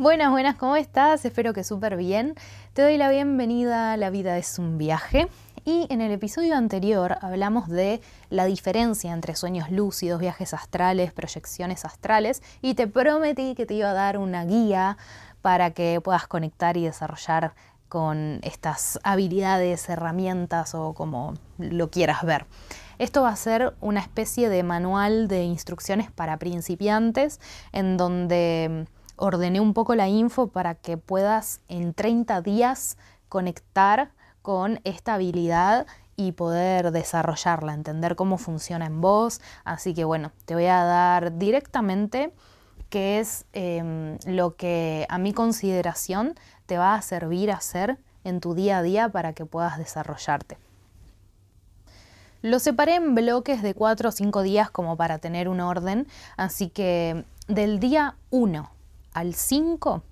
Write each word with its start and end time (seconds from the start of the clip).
Buenas, 0.00 0.30
buenas, 0.30 0.56
¿cómo 0.56 0.76
estás? 0.76 1.26
Espero 1.26 1.52
que 1.52 1.62
súper 1.62 1.98
bien. 1.98 2.34
Te 2.72 2.80
doy 2.80 2.96
la 2.96 3.10
bienvenida 3.10 3.92
a 3.92 3.96
La 3.98 4.08
vida 4.08 4.38
es 4.38 4.58
un 4.58 4.78
viaje. 4.78 5.28
Y 5.66 5.86
en 5.90 6.00
el 6.00 6.10
episodio 6.10 6.56
anterior 6.56 7.18
hablamos 7.20 7.68
de 7.68 8.00
la 8.30 8.46
diferencia 8.46 9.12
entre 9.12 9.36
sueños 9.36 9.70
lúcidos, 9.70 10.18
viajes 10.18 10.54
astrales, 10.54 11.12
proyecciones 11.12 11.84
astrales 11.84 12.42
y 12.62 12.72
te 12.72 12.86
prometí 12.86 13.54
que 13.54 13.66
te 13.66 13.74
iba 13.74 13.90
a 13.90 13.92
dar 13.92 14.16
una 14.16 14.46
guía 14.46 14.96
para 15.42 15.72
que 15.72 16.00
puedas 16.02 16.26
conectar 16.26 16.78
y 16.78 16.84
desarrollar 16.84 17.52
con 17.90 18.40
estas 18.42 18.98
habilidades, 19.02 19.86
herramientas 19.90 20.74
o 20.74 20.94
como 20.94 21.34
lo 21.58 21.90
quieras 21.90 22.22
ver. 22.22 22.46
Esto 22.98 23.20
va 23.20 23.28
a 23.28 23.36
ser 23.36 23.74
una 23.82 24.00
especie 24.00 24.48
de 24.48 24.62
manual 24.62 25.28
de 25.28 25.42
instrucciones 25.42 26.10
para 26.10 26.38
principiantes 26.38 27.38
en 27.72 27.98
donde 27.98 28.86
ordené 29.20 29.60
un 29.60 29.74
poco 29.74 29.94
la 29.94 30.08
info 30.08 30.48
para 30.48 30.74
que 30.74 30.96
puedas 30.96 31.60
en 31.68 31.94
30 31.94 32.40
días 32.40 32.96
conectar 33.28 34.10
con 34.42 34.80
esta 34.84 35.14
habilidad 35.14 35.86
y 36.16 36.32
poder 36.32 36.90
desarrollarla, 36.90 37.74
entender 37.74 38.16
cómo 38.16 38.38
funciona 38.38 38.86
en 38.86 39.00
vos. 39.00 39.40
Así 39.64 39.94
que 39.94 40.04
bueno, 40.04 40.32
te 40.46 40.54
voy 40.54 40.66
a 40.66 40.84
dar 40.84 41.38
directamente 41.38 42.32
qué 42.88 43.20
es 43.20 43.44
em, 43.52 44.18
lo 44.26 44.56
que 44.56 45.06
a 45.08 45.18
mi 45.18 45.32
consideración 45.32 46.34
te 46.66 46.78
va 46.78 46.94
a 46.94 47.02
servir 47.02 47.50
a 47.50 47.56
hacer 47.56 47.98
en 48.24 48.40
tu 48.40 48.54
día 48.54 48.78
a 48.78 48.82
día 48.82 49.08
para 49.08 49.32
que 49.32 49.46
puedas 49.46 49.78
desarrollarte. 49.78 50.58
Lo 52.42 52.58
separé 52.58 52.94
en 52.94 53.14
bloques 53.14 53.62
de 53.62 53.74
4 53.74 54.08
o 54.08 54.12
5 54.12 54.42
días 54.42 54.70
como 54.70 54.96
para 54.96 55.18
tener 55.18 55.48
un 55.48 55.60
orden, 55.60 56.06
así 56.38 56.68
que 56.68 57.24
del 57.48 57.80
día 57.80 58.16
1 58.30 58.79
al 59.12 59.34
5, 59.34 60.02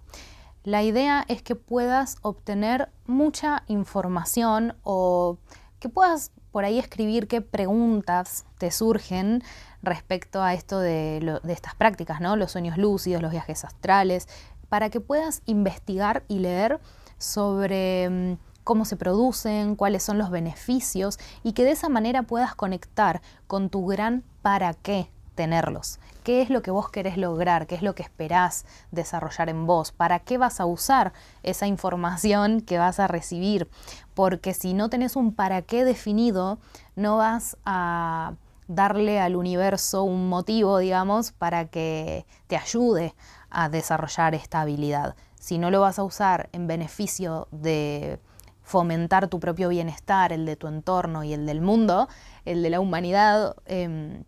la 0.65 0.83
idea 0.83 1.25
es 1.29 1.43
que 1.43 1.55
puedas 1.55 2.17
obtener 2.23 2.91
mucha 3.07 3.63
información 3.69 4.77
o 4.83 5.39
que 5.81 5.89
puedas 5.89 6.33
por 6.51 6.65
ahí 6.65 6.79
escribir 6.79 7.29
qué 7.29 7.41
preguntas 7.41 8.45
te 8.59 8.71
surgen 8.71 9.43
respecto 9.83 10.43
a 10.43 10.55
esto 10.55 10.81
de, 10.81 11.41
estas 11.49 11.75
prácticas, 11.75 12.21
¿no? 12.21 12.37
Los 12.37 12.53
sueños 12.53 12.77
lúcidos, 12.77 13.23
los 13.23 13.31
viajes 13.31 13.65
astrales, 13.65 14.29
para 14.69 14.91
que 14.91 15.01
puedas 15.01 15.43
investigar 15.47 16.25
y 16.29 16.41
leer 16.41 16.81
sobre 17.17 18.11
mm, 18.11 18.39
cómo 18.65 18.85
se 18.85 18.97
producen, 18.97 19.77
cuáles 19.77 20.03
son 20.03 20.19
los 20.19 20.31
beneficios 20.31 21.19
y 21.43 21.53
que 21.53 21.65
de 21.65 21.71
esa 21.71 21.89
manera 21.89 22.25
puedas 22.25 22.55
conectar 22.55 23.23
con 23.47 23.71
tu 23.71 23.87
gran 23.87 24.25
para 24.43 24.75
qué 24.75 25.11
tenerlos. 25.35 25.99
¿Qué 26.29 26.43
es 26.43 26.51
lo 26.51 26.61
que 26.61 26.71
vos 26.71 26.91
querés 26.91 27.17
lograr? 27.17 27.67
¿Qué 27.67 27.75
es 27.75 27.81
lo 27.81 27.95
que 27.95 28.03
esperás 28.03 28.67
desarrollar 28.91 29.49
en 29.49 29.67
vos? 29.67 29.93
¿Para 29.93 30.19
qué 30.19 30.37
vas 30.37 30.61
a 30.61 30.67
usar 30.67 31.15
esa 31.43 31.67
información 31.67 32.61
que 32.61 32.77
vas 32.77 33.01
a 33.01 33.07
recibir? 33.07 33.67
Porque 34.13 34.53
si 34.53 34.75
no 34.75 34.91
tenés 34.91 35.17
un 35.17 35.35
para 35.35 35.63
qué 35.63 35.87
definido, 35.87 36.59
no 36.97 37.17
vas 37.17 37.57
a 37.65 38.35
darle 38.67 39.21
al 39.21 39.37
universo 39.37 40.03
un 40.03 40.29
motivo, 40.29 40.77
digamos, 40.77 41.33
para 41.33 41.69
que 41.69 42.27
te 42.47 42.59
ayude 42.59 43.15
a 43.49 43.71
desarrollar 43.71 44.35
esta 44.35 44.61
habilidad. 44.61 45.17
Si 45.41 45.57
no 45.57 45.71
lo 45.71 45.81
vas 45.81 45.99
a 45.99 46.05
usar 46.05 46.51
en 46.53 46.67
beneficio 46.67 47.49
de 47.53 48.21
fomentar 48.63 49.29
tu 49.29 49.41
propio 49.41 49.71
bienestar, 49.71 50.35
el 50.35 50.45
de 50.45 50.57
tu 50.57 50.67
entorno 50.67 51.25
y 51.25 51.33
el 51.33 51.47
del 51.47 51.63
mundo, 51.63 52.07
el 52.45 52.63
de 52.63 52.69
la 52.69 52.81
humanidad, 52.81 53.57
em, 53.65 54.25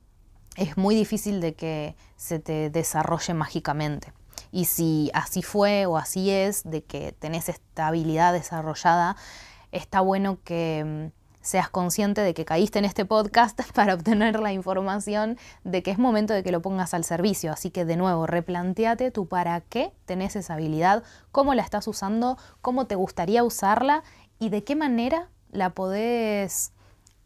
es 0.57 0.77
muy 0.77 0.95
difícil 0.95 1.41
de 1.41 1.55
que 1.55 1.97
se 2.17 2.39
te 2.39 2.71
desarrolle 2.71 3.35
mágicamente. 3.35 4.13
Y 4.53 4.65
si 4.65 5.11
así 5.15 5.43
fue 5.43 5.87
o 5.87 5.97
así 5.97 6.31
es, 6.31 6.69
de 6.69 6.83
que 6.83 7.13
tenés 7.13 7.49
esta 7.49 7.87
habilidad 7.87 8.33
desarrollada, 8.33 9.17
está 9.71 10.01
bueno 10.01 10.39
que 10.43 11.11
mm, 11.13 11.21
seas 11.41 11.71
consciente 11.71 12.21
de 12.21 12.35
que 12.35 12.45
caíste 12.45 12.79
en 12.79 12.85
este 12.85 13.05
podcast 13.05 13.61
para 13.75 13.95
obtener 13.95 14.41
la 14.41 14.53
información 14.53 15.39
de 15.65 15.83
que 15.83 15.91
es 15.91 15.99
momento 15.99 16.35
de 16.35 16.43
que 16.43 16.53
lo 16.53 16.63
pongas 16.63 16.95
al 16.95 17.05
servicio. 17.05 17.53
Así 17.53 17.71
que 17.71 17.85
de 17.85 17.97
nuevo, 17.97 18.27
replanteate 18.27 19.11
tú 19.11 19.27
para 19.27 19.61
qué 19.61 19.93
tenés 20.05 20.37
esa 20.37 20.55
habilidad, 20.55 21.03
cómo 21.33 21.55
la 21.55 21.63
estás 21.63 21.87
usando, 21.87 22.37
cómo 22.61 22.87
te 22.87 22.97
gustaría 22.97 23.45
usarla 23.45 24.03
y 24.39 24.49
de 24.49 24.65
qué 24.65 24.75
manera 24.75 25.29
la 25.53 25.71
podés 25.71 26.73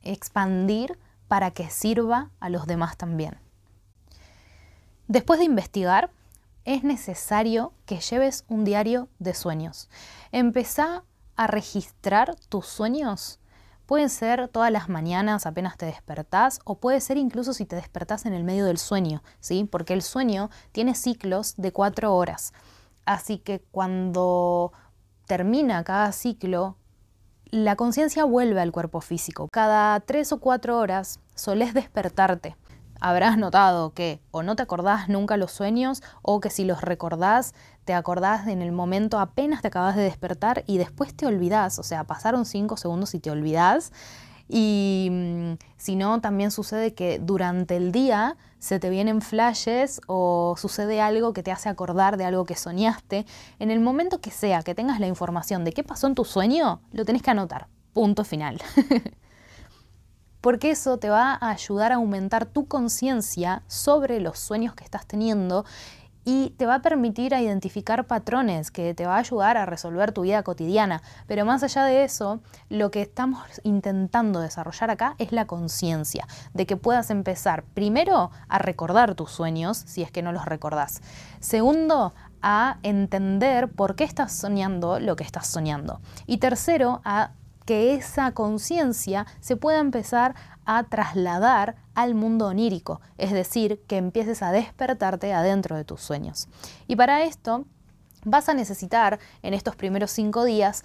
expandir 0.03 0.99
para 1.29 1.51
que 1.51 1.71
sirva 1.71 2.31
a 2.41 2.49
los 2.49 2.67
demás 2.67 2.97
también. 2.97 3.39
Después 5.09 5.39
de 5.39 5.45
investigar, 5.45 6.11
es 6.65 6.83
necesario 6.83 7.73
que 7.85 8.01
lleves 8.01 8.45
un 8.49 8.65
diario 8.65 9.09
de 9.19 9.35
sueños. 9.35 9.91
Empezá 10.33 11.05
a 11.37 11.47
registrar 11.47 12.37
tus 12.49 12.67
sueños. 12.67 13.39
Pueden 13.87 14.09
ser 14.09 14.49
todas 14.49 14.71
las 14.71 14.89
mañanas 14.89 15.45
apenas 15.45 15.77
te 15.77 15.85
despertás 15.85 16.61
o 16.65 16.77
puede 16.77 17.03
ser 17.03 17.19
incluso 17.19 17.53
si 17.53 17.67
te 17.67 17.77
despertás 17.77 18.25
en 18.25 18.33
el 18.33 18.45
medio 18.45 18.65
del 18.65 18.79
sueño, 18.79 19.23
¿sí? 19.41 19.69
Porque 19.71 19.93
el 19.93 20.01
sueño 20.01 20.49
tiene 20.73 20.95
ciclos 20.95 21.55
de 21.59 21.71
cuatro 21.71 22.15
horas. 22.17 22.55
Así 23.05 23.37
que 23.37 23.61
cuando 23.61 24.73
termina 25.27 25.85
cada 25.85 26.13
ciclo, 26.13 26.79
la 27.55 27.77
conciencia 27.77 28.25
vuelve 28.25 28.61
al 28.61 28.73
cuerpo 28.73 29.01
físico. 29.01 29.49
Cada 29.49 30.01
tres 30.01 30.33
o 30.33 30.41
cuatro 30.41 30.79
horas 30.79 31.21
solés 31.37 31.73
despertarte. 31.73 32.57
Habrás 33.01 33.39
notado 33.39 33.93
que 33.93 34.21
o 34.31 34.43
no 34.43 34.57
te 34.57 34.63
acordás 34.63 35.09
nunca 35.09 35.37
los 35.37 35.53
sueños 35.53 36.03
o 36.23 36.41
que 36.41 36.51
si 36.51 36.65
los 36.65 36.81
recordás, 36.81 37.55
te 37.85 37.95
acordás 37.95 38.49
en 38.49 38.63
el 38.63 38.73
momento 38.73 39.19
apenas 39.21 39.63
te 39.63 39.69
acabas 39.69 39.95
de 39.95 40.03
despertar 40.03 40.65
y 40.67 40.79
después 40.79 41.15
te 41.15 41.27
olvidás. 41.27 41.79
O 41.79 41.83
sea, 41.83 42.05
pasaron 42.05 42.45
cinco 42.45 42.77
segundos 42.77 43.15
y 43.15 43.21
te 43.21 43.31
olvidás. 43.31 43.93
Y 44.49 45.09
mm, 45.11 45.53
si 45.77 45.97
no, 45.97 46.21
también 46.21 46.51
sucede 46.51 46.95
que 46.95 47.19
durante 47.19 47.77
el 47.77 47.93
día 47.93 48.37
se 48.59 48.79
te 48.79 48.91
vienen 48.91 49.21
flashes 49.21 50.01
o 50.07 50.55
sucede 50.57 51.01
algo 51.01 51.33
que 51.33 51.43
te 51.43 51.53
hace 51.53 51.69
acordar 51.69 52.17
de 52.17 52.25
algo 52.25 52.45
que 52.45 52.57
soñaste. 52.57 53.27
En 53.59 53.71
el 53.71 53.81
momento 53.81 54.21
que 54.21 54.31
sea 54.31 54.63
que 54.63 54.75
tengas 54.75 55.01
la 55.01 55.07
información 55.07 55.65
de 55.65 55.73
qué 55.73 55.83
pasó 55.83 56.07
en 56.07 56.15
tu 56.15 56.25
sueño, 56.25 56.81
lo 56.93 57.05
tenés 57.05 57.23
que 57.23 57.31
anotar. 57.31 57.69
Punto 57.93 58.25
final. 58.25 58.61
Porque 60.41 60.71
eso 60.71 60.99
te 60.99 61.09
va 61.09 61.39
a 61.41 61.51
ayudar 61.51 61.93
a 61.93 61.97
aumentar 61.97 62.45
tu 62.45 62.67
conciencia 62.67 63.63
sobre 63.67 64.21
los 64.21 64.39
sueños 64.39 64.75
que 64.75 64.85
estás 64.85 65.07
teniendo 65.07 65.65
y 66.25 66.51
te 66.57 66.67
va 66.67 66.77
a 66.77 66.83
permitir 66.83 67.33
identificar 67.33 68.07
patrones 68.07 68.71
que 68.71 68.95
te 68.95 69.07
va 69.07 69.17
a 69.17 69.19
ayudar 69.19 69.57
a 69.57 69.67
resolver 69.67 70.13
tu 70.13 70.23
vida 70.23 70.43
cotidiana. 70.43 71.03
Pero 71.27 71.45
más 71.45 71.63
allá 71.63 71.85
de 71.85 72.05
eso, 72.05 72.41
lo 72.69 72.91
que 72.91 73.03
estamos 73.03 73.43
intentando 73.63 74.41
desarrollar 74.41 74.91
acá 74.91 75.15
es 75.19 75.33
la 75.33 75.47
conciencia, 75.47 76.27
de 76.53 76.67
que 76.67 76.77
puedas 76.77 77.11
empezar 77.11 77.65
primero 77.75 78.31
a 78.49 78.59
recordar 78.59 79.15
tus 79.15 79.31
sueños, 79.31 79.77
si 79.77 80.03
es 80.03 80.11
que 80.11 80.23
no 80.23 80.33
los 80.33 80.47
recordás. 80.47 81.03
Segundo, 81.41 82.15
a 82.43 82.79
entender 82.83 83.71
por 83.71 83.97
qué 83.97 84.05
estás 84.05 84.33
soñando 84.33 85.01
lo 85.01 85.17
que 85.17 85.25
estás 85.25 85.47
soñando. 85.47 86.01
Y 86.27 86.39
tercero, 86.39 87.01
a 87.05 87.31
que 87.65 87.95
esa 87.95 88.33
conciencia 88.33 89.27
se 89.41 89.57
pueda 89.57 89.81
empezar 89.81 90.35
a 90.67 90.85
trasladar 90.85 91.77
al 91.95 92.15
mundo 92.15 92.47
onírico, 92.47 93.01
es 93.19 93.33
decir, 93.33 93.81
que 93.87 93.97
empieces 93.97 94.43
a 94.43 94.53
despertarte 94.53 95.33
adentro 95.33 95.77
de 95.77 95.85
tus 95.85 96.01
sueños. 96.01 96.49
Y 96.87 96.97
para 96.97 97.25
esto 97.25 97.65
vas 98.25 98.49
a 98.49 98.55
necesitar 98.55 99.19
en 99.43 99.55
estos 99.55 99.77
primeros 99.77 100.11
cinco 100.11 100.45
días 100.45 100.85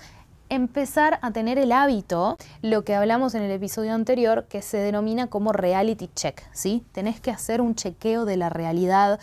empezar 0.49 1.19
a 1.21 1.31
tener 1.31 1.59
el 1.59 1.71
hábito, 1.71 2.37
lo 2.61 2.83
que 2.83 2.95
hablamos 2.95 3.35
en 3.35 3.43
el 3.43 3.51
episodio 3.51 3.93
anterior, 3.93 4.47
que 4.49 4.61
se 4.61 4.77
denomina 4.77 5.27
como 5.27 5.53
reality 5.53 6.09
check, 6.15 6.41
¿sí? 6.51 6.83
Tenés 6.91 7.21
que 7.21 7.31
hacer 7.31 7.61
un 7.61 7.75
chequeo 7.75 8.25
de 8.25 8.37
la 8.37 8.49
realidad 8.49 9.19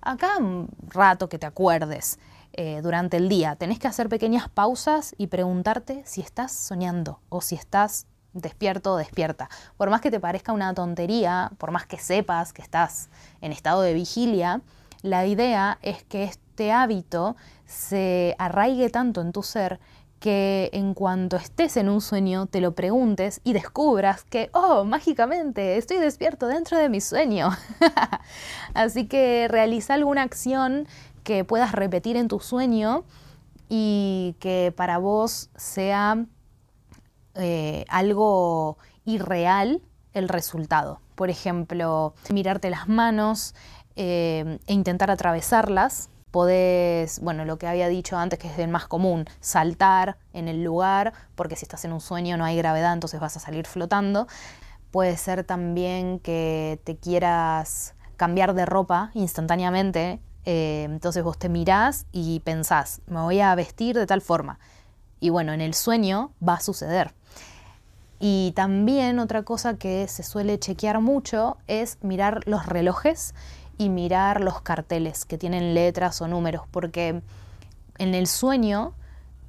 acá 0.00 0.38
un 0.38 0.68
rato 0.88 1.28
que 1.28 1.38
te 1.38 1.46
acuerdes. 1.46 2.18
Eh, 2.54 2.80
durante 2.82 3.16
el 3.16 3.30
día. 3.30 3.56
Tenés 3.56 3.78
que 3.78 3.88
hacer 3.88 4.10
pequeñas 4.10 4.46
pausas 4.46 5.14
y 5.16 5.28
preguntarte 5.28 6.02
si 6.04 6.20
estás 6.20 6.52
soñando 6.52 7.18
o 7.30 7.40
si 7.40 7.54
estás 7.54 8.06
despierto 8.32 8.94
o 8.94 8.96
despierta. 8.96 9.48
Por 9.76 9.90
más 9.90 10.00
que 10.00 10.10
te 10.10 10.20
parezca 10.20 10.52
una 10.52 10.74
tontería, 10.74 11.52
por 11.58 11.70
más 11.70 11.86
que 11.86 11.98
sepas 11.98 12.52
que 12.52 12.62
estás 12.62 13.08
en 13.40 13.52
estado 13.52 13.82
de 13.82 13.94
vigilia, 13.94 14.60
La 15.04 15.26
idea 15.26 15.78
es 15.82 16.04
que 16.04 16.22
este 16.22 16.70
hábito 16.70 17.34
se 17.66 18.36
arraigue 18.38 18.88
tanto 18.88 19.20
en 19.20 19.32
tu 19.32 19.42
ser 19.42 19.80
que 20.20 20.70
en 20.72 20.94
cuanto 20.94 21.36
estés 21.36 21.76
en 21.76 21.88
un 21.88 22.00
sueño 22.00 22.46
te 22.46 22.60
lo 22.60 22.76
preguntes 22.76 23.40
y 23.42 23.52
descubras 23.54 24.22
que, 24.22 24.50
oh, 24.52 24.84
mágicamente, 24.84 25.76
estoy 25.76 25.96
despierto 25.96 26.46
dentro 26.46 26.78
de 26.78 26.88
mi 26.88 27.00
sueño. 27.00 27.50
Así 28.74 29.08
que 29.08 29.48
realiza 29.48 29.94
alguna 29.94 30.22
acción 30.22 30.86
que 31.24 31.44
puedas 31.44 31.72
repetir 31.72 32.16
en 32.16 32.28
tu 32.28 32.38
sueño 32.38 33.02
y 33.68 34.36
que 34.38 34.72
para 34.76 34.98
vos 34.98 35.50
sea 35.56 36.24
eh, 37.34 37.84
algo 37.88 38.78
irreal 39.04 39.82
el 40.12 40.28
resultado. 40.28 41.00
Por 41.14 41.30
ejemplo, 41.30 42.14
mirarte 42.30 42.70
las 42.70 42.88
manos 42.88 43.54
eh, 43.96 44.58
e 44.66 44.72
intentar 44.72 45.10
atravesarlas 45.10 46.10
Podés, 46.32 47.20
bueno, 47.20 47.44
lo 47.44 47.58
que 47.58 47.66
había 47.66 47.88
dicho 47.88 48.16
antes, 48.16 48.38
que 48.38 48.48
es 48.48 48.58
el 48.58 48.68
más 48.68 48.86
común, 48.86 49.26
saltar 49.40 50.16
en 50.32 50.48
el 50.48 50.64
lugar, 50.64 51.12
porque 51.34 51.56
si 51.56 51.66
estás 51.66 51.84
en 51.84 51.92
un 51.92 52.00
sueño 52.00 52.38
no 52.38 52.46
hay 52.46 52.56
gravedad, 52.56 52.94
entonces 52.94 53.20
vas 53.20 53.36
a 53.36 53.40
salir 53.40 53.66
flotando. 53.66 54.26
Puede 54.90 55.18
ser 55.18 55.44
también 55.44 56.20
que 56.20 56.80
te 56.84 56.96
quieras 56.96 57.94
cambiar 58.16 58.54
de 58.54 58.64
ropa 58.64 59.10
instantáneamente, 59.12 60.22
eh, 60.46 60.84
entonces 60.84 61.22
vos 61.22 61.38
te 61.38 61.50
mirás 61.50 62.06
y 62.12 62.40
pensás, 62.40 63.02
me 63.06 63.20
voy 63.20 63.40
a 63.40 63.54
vestir 63.54 63.94
de 63.94 64.06
tal 64.06 64.22
forma. 64.22 64.58
Y 65.20 65.28
bueno, 65.28 65.52
en 65.52 65.60
el 65.60 65.74
sueño 65.74 66.32
va 66.46 66.54
a 66.54 66.60
suceder. 66.60 67.12
Y 68.24 68.52
también 68.54 69.18
otra 69.18 69.42
cosa 69.42 69.76
que 69.78 70.06
se 70.06 70.22
suele 70.22 70.56
chequear 70.56 71.00
mucho 71.00 71.56
es 71.66 71.98
mirar 72.02 72.42
los 72.46 72.66
relojes 72.66 73.34
y 73.78 73.88
mirar 73.88 74.40
los 74.40 74.60
carteles 74.60 75.24
que 75.24 75.38
tienen 75.38 75.74
letras 75.74 76.22
o 76.22 76.28
números, 76.28 76.62
porque 76.70 77.20
en 77.98 78.14
el 78.14 78.28
sueño, 78.28 78.94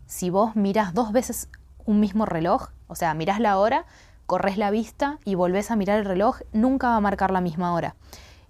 si 0.07 0.31
vos 0.31 0.55
miras 0.55 0.95
dos 0.95 1.11
veces 1.11 1.49
un 1.85 1.99
mismo 1.99 2.25
reloj, 2.25 2.69
o 2.87 2.95
sea, 2.95 3.13
mirás 3.13 3.39
la 3.39 3.59
hora, 3.59 3.85
corres 4.25 4.57
la 4.57 4.71
vista 4.71 5.19
y 5.23 5.35
volvés 5.35 5.69
a 5.69 5.75
mirar 5.75 5.99
el 5.99 6.05
reloj, 6.05 6.39
nunca 6.51 6.87
va 6.87 6.95
a 6.95 6.99
marcar 6.99 7.29
la 7.29 7.41
misma 7.41 7.75
hora. 7.75 7.93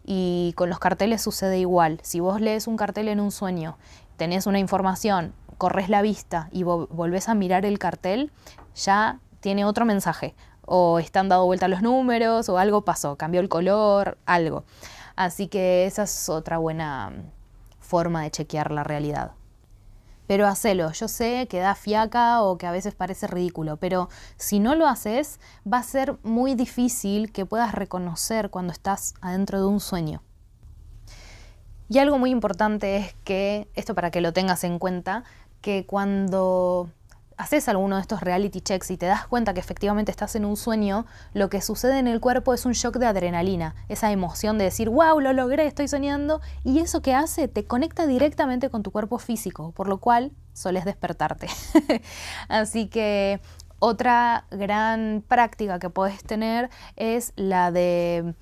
Y 0.05 0.53
con 0.55 0.69
los 0.69 0.79
carteles 0.79 1.21
sucede 1.21 1.59
igual. 1.59 1.99
Si 2.01 2.21
vos 2.21 2.39
lees 2.39 2.67
un 2.67 2.77
cartel 2.77 3.09
en 3.09 3.19
un 3.19 3.31
sueño, 3.31 3.77
tenés 4.15 4.47
una 4.47 4.59
información, 4.59 5.33
corres 5.57 5.89
la 5.89 6.01
vista 6.01 6.47
y 6.53 6.63
volvés 6.63 7.27
a 7.27 7.33
mirar 7.33 7.65
el 7.65 7.77
cartel, 7.77 8.31
ya 8.73 9.19
tiene 9.43 9.65
otro 9.65 9.85
mensaje. 9.85 10.35
O 10.65 10.99
están 10.99 11.27
dado 11.27 11.45
vuelta 11.45 11.67
los 11.67 11.81
números, 11.81 12.47
o 12.47 12.57
algo 12.57 12.85
pasó, 12.85 13.17
cambió 13.17 13.41
el 13.41 13.49
color, 13.49 14.17
algo. 14.25 14.63
Así 15.17 15.47
que 15.47 15.85
esa 15.85 16.03
es 16.03 16.29
otra 16.29 16.57
buena 16.57 17.11
forma 17.79 18.23
de 18.23 18.31
chequear 18.31 18.71
la 18.71 18.85
realidad. 18.85 19.33
Pero 20.27 20.47
hacelo, 20.47 20.93
yo 20.93 21.09
sé 21.09 21.47
que 21.49 21.59
da 21.59 21.75
fiaca 21.75 22.41
o 22.41 22.57
que 22.57 22.65
a 22.65 22.71
veces 22.71 22.95
parece 22.95 23.27
ridículo, 23.27 23.75
pero 23.75 24.07
si 24.37 24.61
no 24.61 24.75
lo 24.75 24.87
haces, 24.87 25.41
va 25.71 25.79
a 25.79 25.83
ser 25.83 26.17
muy 26.23 26.55
difícil 26.55 27.33
que 27.33 27.45
puedas 27.45 27.75
reconocer 27.75 28.49
cuando 28.49 28.71
estás 28.71 29.15
adentro 29.19 29.59
de 29.59 29.67
un 29.67 29.81
sueño. 29.81 30.23
Y 31.89 31.99
algo 31.99 32.17
muy 32.17 32.31
importante 32.31 32.95
es 32.95 33.13
que, 33.25 33.67
esto 33.75 33.93
para 33.93 34.09
que 34.09 34.21
lo 34.21 34.31
tengas 34.31 34.63
en 34.63 34.79
cuenta, 34.79 35.25
que 35.59 35.85
cuando 35.85 36.89
haces 37.37 37.67
alguno 37.67 37.95
de 37.95 38.01
estos 38.01 38.21
reality 38.21 38.61
checks 38.61 38.91
y 38.91 38.97
te 38.97 39.05
das 39.05 39.27
cuenta 39.27 39.53
que 39.53 39.59
efectivamente 39.59 40.11
estás 40.11 40.35
en 40.35 40.45
un 40.45 40.57
sueño, 40.57 41.05
lo 41.33 41.49
que 41.49 41.61
sucede 41.61 41.99
en 41.99 42.07
el 42.07 42.19
cuerpo 42.19 42.53
es 42.53 42.65
un 42.65 42.73
shock 42.73 42.97
de 42.97 43.05
adrenalina, 43.05 43.75
esa 43.89 44.11
emoción 44.11 44.57
de 44.57 44.65
decir, 44.65 44.89
wow, 44.89 45.19
lo 45.19 45.33
logré, 45.33 45.65
estoy 45.65 45.87
soñando, 45.87 46.41
y 46.63 46.79
eso 46.79 47.01
que 47.01 47.13
hace 47.13 47.47
te 47.47 47.65
conecta 47.65 48.07
directamente 48.07 48.69
con 48.69 48.83
tu 48.83 48.91
cuerpo 48.91 49.17
físico, 49.19 49.71
por 49.71 49.87
lo 49.87 49.97
cual 49.99 50.31
soles 50.53 50.85
despertarte. 50.85 51.47
Así 52.47 52.87
que 52.87 53.41
otra 53.79 54.45
gran 54.49 55.23
práctica 55.27 55.79
que 55.79 55.89
puedes 55.89 56.23
tener 56.23 56.69
es 56.95 57.33
la 57.35 57.71
de 57.71 58.33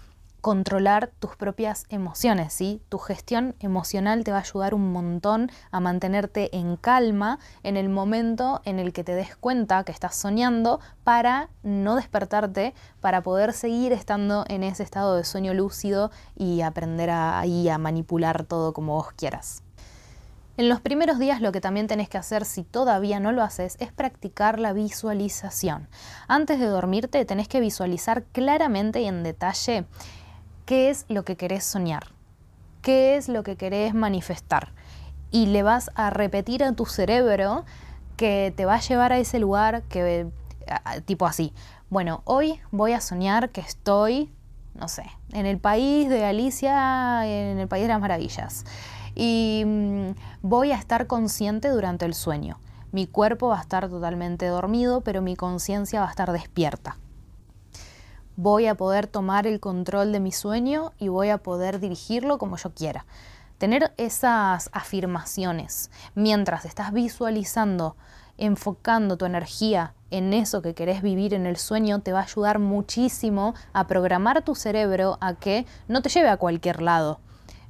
controlar 0.42 1.12
tus 1.20 1.36
propias 1.36 1.86
emociones, 1.90 2.52
¿sí? 2.52 2.82
Tu 2.90 2.98
gestión 2.98 3.56
emocional 3.60 4.24
te 4.24 4.32
va 4.32 4.40
a 4.40 4.42
ayudar 4.42 4.74
un 4.74 4.92
montón 4.92 5.52
a 5.72 5.80
mantenerte 5.80 6.56
en 6.58 6.76
calma 6.76 7.40
en 7.64 7.78
el 7.78 7.90
momento 7.90 8.62
en 8.66 8.80
el 8.80 8.92
que 8.92 9.04
te 9.04 9.16
des 9.16 9.36
cuenta 9.36 9.84
que 9.84 9.92
estás 9.92 10.16
soñando 10.16 10.80
para 11.04 11.50
no 11.64 11.96
despertarte, 11.96 12.74
para 13.00 13.22
poder 13.22 13.54
seguir 13.54 13.94
estando 13.94 14.44
en 14.48 14.64
ese 14.64 14.84
estado 14.84 15.16
de 15.16 15.24
sueño 15.24 15.54
lúcido 15.54 16.12
y 16.36 16.62
aprender 16.62 17.12
ahí 17.12 17.70
a 17.70 17.78
manipular 17.78 18.44
todo 18.44 18.74
como 18.74 18.96
vos 18.96 19.12
quieras. 19.14 19.64
En 20.58 20.68
los 20.68 20.82
primeros 20.82 21.18
días 21.18 21.42
lo 21.42 21.52
que 21.52 21.62
también 21.62 21.88
tenés 21.88 22.10
que 22.10 22.18
hacer 22.18 22.46
si 22.46 22.64
todavía 22.64 23.20
no 23.20 23.32
lo 23.32 23.42
haces 23.42 23.78
es 23.80 23.92
practicar 23.92 24.60
la 24.60 24.74
visualización. 24.74 25.88
Antes 26.28 26.60
de 26.60 26.66
dormirte 26.66 27.24
tenés 27.26 27.48
que 27.48 27.62
visualizar 27.62 28.26
claramente 28.26 29.02
y 29.02 29.08
en 29.08 29.24
detalle 29.24 29.86
qué 30.66 30.90
es 30.90 31.06
lo 31.10 31.24
que 31.24 31.36
querés 31.36 31.64
soñar, 31.64 32.08
qué 32.82 33.16
es 33.16 33.30
lo 33.30 33.44
que 33.44 33.56
querés 33.56 33.94
manifestar. 33.94 34.74
Y 35.32 35.48
le 35.48 35.64
vas 35.64 35.90
a 35.96 36.10
repetir 36.10 36.64
a 36.64 36.74
tu 36.74 36.86
cerebro 36.86 37.66
que 38.18 38.54
te 38.56 38.66
va 38.66 38.76
a 38.76 38.80
llevar 38.80 39.14
a 39.14 39.18
ese 39.18 39.40
lugar 39.40 39.84
que, 39.84 40.28
tipo 41.06 41.26
así, 41.26 41.54
bueno, 41.90 42.22
hoy 42.26 42.60
voy 42.72 42.94
a 42.94 43.02
soñar 43.02 43.50
que 43.50 43.62
estoy, 43.62 44.32
no 44.76 44.88
sé, 44.88 45.04
en 45.32 45.46
el 45.46 45.58
país 45.58 46.10
de 46.10 46.26
Alicia, 46.26 47.26
en 47.26 47.60
el 47.60 47.68
país 47.68 47.84
de 47.84 47.88
las 47.90 48.02
maravillas. 48.02 48.66
Y 49.16 49.64
mm, 49.66 50.12
voy 50.42 50.72
a 50.72 50.76
estar 50.76 51.08
consciente 51.08 51.70
durante 51.70 52.06
el 52.06 52.14
sueño. 52.14 52.60
Mi 52.92 53.08
cuerpo 53.08 53.48
va 53.48 53.58
a 53.58 53.62
estar 53.62 53.90
totalmente 53.90 54.46
dormido, 54.48 55.02
pero 55.02 55.22
mi 55.22 55.36
conciencia 55.36 56.02
va 56.02 56.08
a 56.08 56.12
estar 56.12 56.32
despierta 56.32 56.98
voy 58.42 58.66
a 58.66 58.74
poder 58.74 59.06
tomar 59.06 59.46
el 59.46 59.60
control 59.60 60.12
de 60.12 60.20
mi 60.20 60.32
sueño 60.32 60.94
y 60.98 61.10
voy 61.10 61.30
a 61.30 61.38
poder 61.38 61.80
dirigirlo 61.80 62.40
como 62.40 62.58
yo 62.58 62.74
quiera. 62.74 63.06
Tener 63.60 63.94
esas 63.98 64.72
afirmaciones 64.74 65.92
mientras 66.16 66.66
estás 66.66 66.92
visualizando, 66.92 67.96
enfocando 68.40 69.16
tu 69.16 69.26
energía 69.26 69.94
en 70.10 70.34
eso 70.34 70.64
que 70.64 70.74
querés 70.74 71.04
vivir 71.04 71.36
en 71.36 71.46
el 71.46 71.56
sueño, 71.56 72.00
te 72.00 72.14
va 72.14 72.22
a 72.22 72.24
ayudar 72.24 72.58
muchísimo 72.58 73.54
a 73.74 73.86
programar 73.86 74.44
tu 74.44 74.56
cerebro 74.56 75.20
a 75.22 75.36
que 75.36 75.68
no 75.88 76.02
te 76.02 76.10
lleve 76.10 76.30
a 76.30 76.38
cualquier 76.38 76.82
lado. 76.82 77.20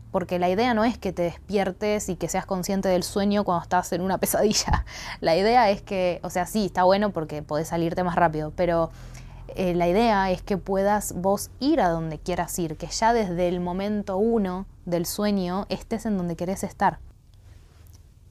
Porque 0.09 0.39
la 0.39 0.49
idea 0.49 0.73
no 0.73 0.85
es 0.85 0.97
que 0.97 1.11
te 1.11 1.23
despiertes 1.23 2.07
y 2.07 2.15
que 2.15 2.29
seas 2.29 2.45
consciente 2.45 2.87
del 2.87 3.03
sueño 3.03 3.43
cuando 3.43 3.63
estás 3.63 3.91
en 3.91 3.99
una 3.99 4.17
pesadilla. 4.19 4.85
La 5.19 5.35
idea 5.35 5.69
es 5.69 5.81
que, 5.81 6.21
o 6.23 6.29
sea, 6.29 6.45
sí, 6.45 6.67
está 6.67 6.83
bueno 6.83 7.11
porque 7.11 7.43
podés 7.43 7.67
salirte 7.67 8.05
más 8.05 8.15
rápido, 8.15 8.53
pero 8.55 8.89
eh, 9.55 9.73
la 9.75 9.87
idea 9.87 10.31
es 10.31 10.41
que 10.41 10.57
puedas 10.57 11.13
vos 11.13 11.51
ir 11.59 11.81
a 11.81 11.89
donde 11.89 12.19
quieras 12.19 12.57
ir, 12.59 12.77
que 12.77 12.87
ya 12.87 13.13
desde 13.13 13.47
el 13.47 13.59
momento 13.59 14.17
uno 14.17 14.65
del 14.85 15.05
sueño 15.05 15.65
estés 15.69 16.05
en 16.05 16.17
donde 16.17 16.35
querés 16.35 16.63
estar. 16.63 16.99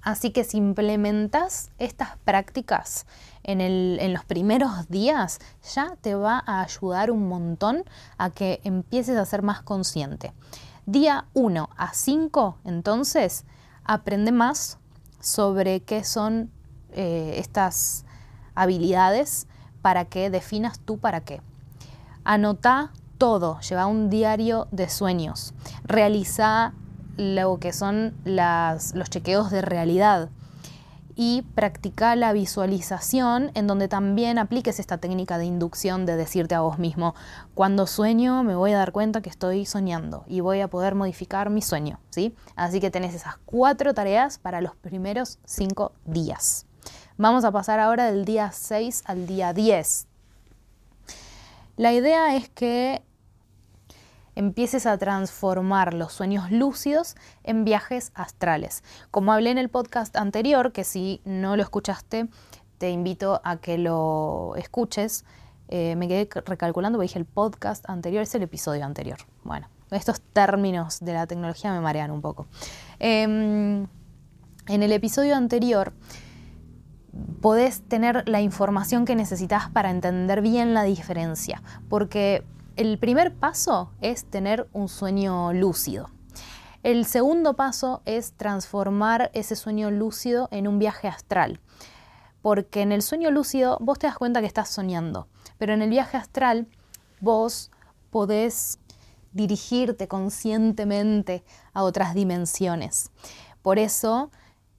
Así 0.03 0.31
que 0.31 0.45
si 0.45 0.57
implementas 0.57 1.71
estas 1.79 2.17
prácticas 2.25 3.07
en, 3.43 3.61
en, 3.61 4.13
los 4.15 4.25
primeros 4.25 4.89
días, 4.89 5.41
ya 5.75 5.97
te 6.01 6.15
va 6.15 6.43
a 6.47 6.63
ayudar 6.63 7.11
un 7.11 7.29
montón 7.29 7.85
a 8.17 8.31
que 8.31 8.61
empieces 8.65 9.19
a 9.19 9.27
ser 9.27 9.43
más 9.43 9.61
consciente. 9.61 10.33
Día 10.87 11.27
1 11.35 11.69
a 11.77 11.93
5, 11.93 12.59
entonces, 12.65 13.45
aprende 13.85 14.33
más 14.33 14.79
sobre 15.21 15.83
qué 15.83 16.03
son 16.03 16.51
eh, 16.93 17.35
estas 17.37 18.05
habilidades 18.55 19.47
para 19.83 20.05
que 20.05 20.31
definas 20.31 20.79
tú 20.79 20.99
para 20.99 21.21
qué. 21.21 21.41
Anota 22.25 22.93
todo, 23.19 23.61
lleva 23.61 23.87
un 23.87 24.11
diario 24.11 24.67
de 24.71 24.89
sueños, 24.89 25.55
realiza 25.85 26.73
lo 27.17 27.59
que 27.59 27.73
son 27.73 28.15
los 28.25 29.11
chequeos 29.11 29.51
de 29.51 29.63
realidad 29.63 30.31
y 31.17 31.43
practica 31.55 32.17
la 32.17 32.33
visualización 32.33 33.51
en 33.55 33.67
donde 33.67 33.89
también 33.89 34.39
apliques 34.39 34.81
esta 34.81 34.97
técnica 34.97 35.37
de 35.37 35.45
inducción 35.45 36.07
de 36.07 36.17
decirte 36.17 36.55
a 36.55 36.61
vos 36.61 36.79
mismo, 36.79 37.15
cuando 37.55 37.87
sueño 37.87 38.43
me 38.43 38.55
voy 38.57 38.73
a 38.73 38.79
dar 38.79 38.93
cuenta 38.93 39.21
que 39.21 39.29
estoy 39.29 39.67
soñando 39.67 40.25
y 40.27 40.41
voy 40.41 40.61
a 40.61 40.69
poder 40.69 40.95
modificar 40.95 41.51
mi 41.51 41.61
sueño, 41.61 42.01
¿sí? 42.09 42.35
Así 42.57 42.81
que 42.81 42.91
tenés 42.91 43.15
esas 43.15 43.37
cuatro 43.45 43.93
tareas 43.93 44.39
para 44.39 44.63
los 44.63 44.75
primeros 44.77 45.39
cinco 45.45 45.93
días. 46.07 46.65
Vamos 47.21 47.45
a 47.45 47.53
pasar 47.53 47.81
ahora 47.81 48.11
del 48.11 48.25
día 48.25 48.51
6 48.51 49.03
al 49.05 49.27
día 49.27 49.53
10. 49.53 50.07
La 51.77 51.93
idea 51.93 52.35
es 52.35 52.49
que 52.49 53.03
empieces 54.35 54.87
a 54.87 54.97
transformar 54.97 55.93
los 55.93 56.15
sueños 56.15 56.51
lúcidos 56.51 57.17
en 57.45 57.67
viajes 57.67 58.11
astrales. 58.15 58.83
Como 59.11 59.35
hablé 59.35 59.51
en 59.51 59.59
el 59.59 59.69
podcast 59.69 60.17
anterior, 60.17 60.73
que 60.73 60.83
si 60.83 61.21
no 61.27 61.57
lo 61.57 61.63
escuchaste, 61.63 62.29
te 62.79 62.89
invito 62.89 63.43
a 63.45 63.59
que 63.59 63.77
lo 63.77 64.55
escuches. 64.57 65.27
Eh, 65.69 65.97
me 65.97 66.09
quedé 66.09 66.27
recalculando 66.47 66.97
porque 66.97 67.09
dije 67.09 67.19
el 67.19 67.27
podcast 67.27 67.85
anterior, 67.91 68.23
es 68.23 68.35
el 68.35 68.45
episodio 68.45 68.87
anterior. 68.87 69.19
Bueno, 69.45 69.69
estos 69.91 70.23
términos 70.23 71.01
de 71.01 71.13
la 71.13 71.27
tecnología 71.27 71.71
me 71.75 71.81
marean 71.81 72.13
un 72.13 72.23
poco. 72.23 72.47
Em, 72.99 73.87
en 74.69 74.83
el 74.83 74.93
episodio 74.93 75.37
anterior 75.37 75.93
podés 77.41 77.83
tener 77.83 78.29
la 78.29 78.41
información 78.41 79.05
que 79.05 79.17
necesitas 79.17 79.71
para 79.71 79.91
entender 79.91 80.41
bien 80.41 80.75
la 80.75 80.85
diferencia, 80.85 81.63
porque 81.89 82.45
el 82.77 82.99
primer 82.99 83.35
paso 83.35 83.91
es 84.01 84.25
tener 84.25 84.69
un 84.73 84.89
sueño 84.89 85.53
lúcido. 85.53 86.11
El 86.83 87.05
segundo 87.05 87.57
paso 87.57 88.01
es 88.07 88.33
transformar 88.33 89.31
ese 89.35 89.55
sueño 89.55 89.91
lúcido 89.91 90.49
en 90.51 90.67
un 90.67 90.79
viaje 90.79 91.09
astral, 91.09 91.61
porque 92.41 92.81
en 92.81 92.93
el 92.93 93.03
sueño 93.03 93.31
lúcido 93.31 93.77
vos 93.81 93.99
te 93.99 94.07
das 94.07 94.17
cuenta 94.17 94.41
que 94.41 94.47
estás 94.47 94.71
soñando, 94.71 95.29
pero 95.59 95.75
en 95.75 95.83
el 95.83 95.91
viaje 95.91 96.17
astral 96.17 96.69
vos 97.21 97.71
podés 98.11 98.79
dirigirte 99.33 100.09
conscientemente 100.09 101.45
a 101.73 101.83
otras 101.83 102.15
dimensiones. 102.15 103.11
Por 103.63 103.79
eso, 103.79 104.31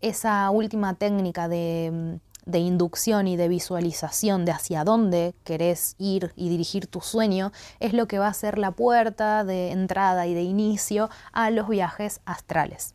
esa 0.02 0.50
última 0.50 0.96
técnica 0.96 1.48
de, 1.48 2.20
inducción 2.54 3.28
y 3.28 3.38
de 3.38 3.48
visualización 3.48 4.46
de 4.46 4.52
hacia 4.52 4.84
dónde 4.84 5.34
querés 5.44 5.96
ir 5.98 6.34
y 6.36 6.50
dirigir 6.50 6.88
tu 6.88 7.02
sueño 7.02 7.52
es 7.80 7.94
lo 7.94 8.08
que 8.08 8.20
va 8.20 8.28
a 8.28 8.34
ser 8.34 8.58
la 8.58 8.72
puerta 8.72 9.44
de 9.44 9.72
entrada 9.72 10.28
y 10.28 10.34
de 10.34 10.42
inicio 10.42 11.10
a 11.32 11.50
los 11.50 11.70
viajes 11.70 12.20
astrales. 12.26 12.94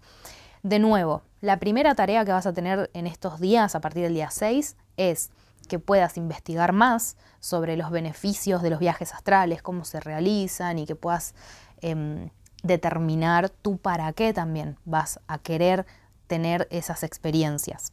De 0.63 0.79
nuevo, 0.79 1.23
la 1.41 1.59
primera 1.59 1.95
tarea 1.95 2.25
que 2.25 2.33
vas 2.33 2.47
a 2.47 2.53
tener 2.53 2.91
en 2.93 3.07
estos 3.07 3.41
días, 3.41 3.75
a 3.75 3.81
partir 3.81 4.03
del 4.03 4.15
día 4.15 4.31
6, 4.31 4.77
es 4.97 5.31
que 5.69 5.79
puedas 5.79 6.17
investigar 6.17 6.73
más 6.73 7.17
sobre 7.41 7.77
los 7.77 7.91
beneficios 7.91 8.63
de 8.63 8.71
los 8.71 8.79
viajes 8.79 9.15
astrales, 9.15 9.63
cómo 9.63 9.85
se 9.85 10.01
realizan 10.01 10.79
y 10.79 10.87
que 10.87 10.97
puedas 10.97 11.35
em, 11.81 12.31
determinar 12.63 13.49
tú 13.49 13.77
para 13.79 14.13
qué 14.13 14.33
también 14.33 14.77
vas 14.85 15.21
a 15.29 15.39
querer 15.39 15.87
tener 16.27 16.67
esas 16.71 17.03
experiencias. 17.03 17.93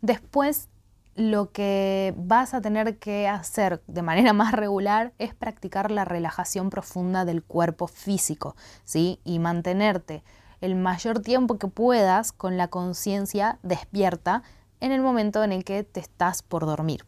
Después, 0.00 0.68
lo 1.14 1.50
que 1.50 2.14
vas 2.16 2.54
a 2.54 2.60
tener 2.60 2.98
que 2.98 3.26
hacer 3.26 3.82
de 3.86 4.02
manera 4.02 4.32
más 4.34 4.52
regular 4.52 5.12
es 5.18 5.34
practicar 5.34 5.90
la 5.90 6.04
relajación 6.04 6.70
profunda 6.70 7.24
del 7.24 7.42
cuerpo 7.42 7.88
físico, 7.88 8.54
¿sí? 8.84 9.20
Y 9.24 9.38
mantenerte 9.38 10.22
el 10.60 10.74
mayor 10.74 11.20
tiempo 11.20 11.58
que 11.58 11.68
puedas 11.68 12.32
con 12.32 12.56
la 12.56 12.68
conciencia 12.68 13.58
despierta 13.62 14.42
en 14.80 14.92
el 14.92 15.00
momento 15.00 15.42
en 15.44 15.52
el 15.52 15.64
que 15.64 15.82
te 15.84 16.00
estás 16.00 16.42
por 16.42 16.66
dormir. 16.66 17.04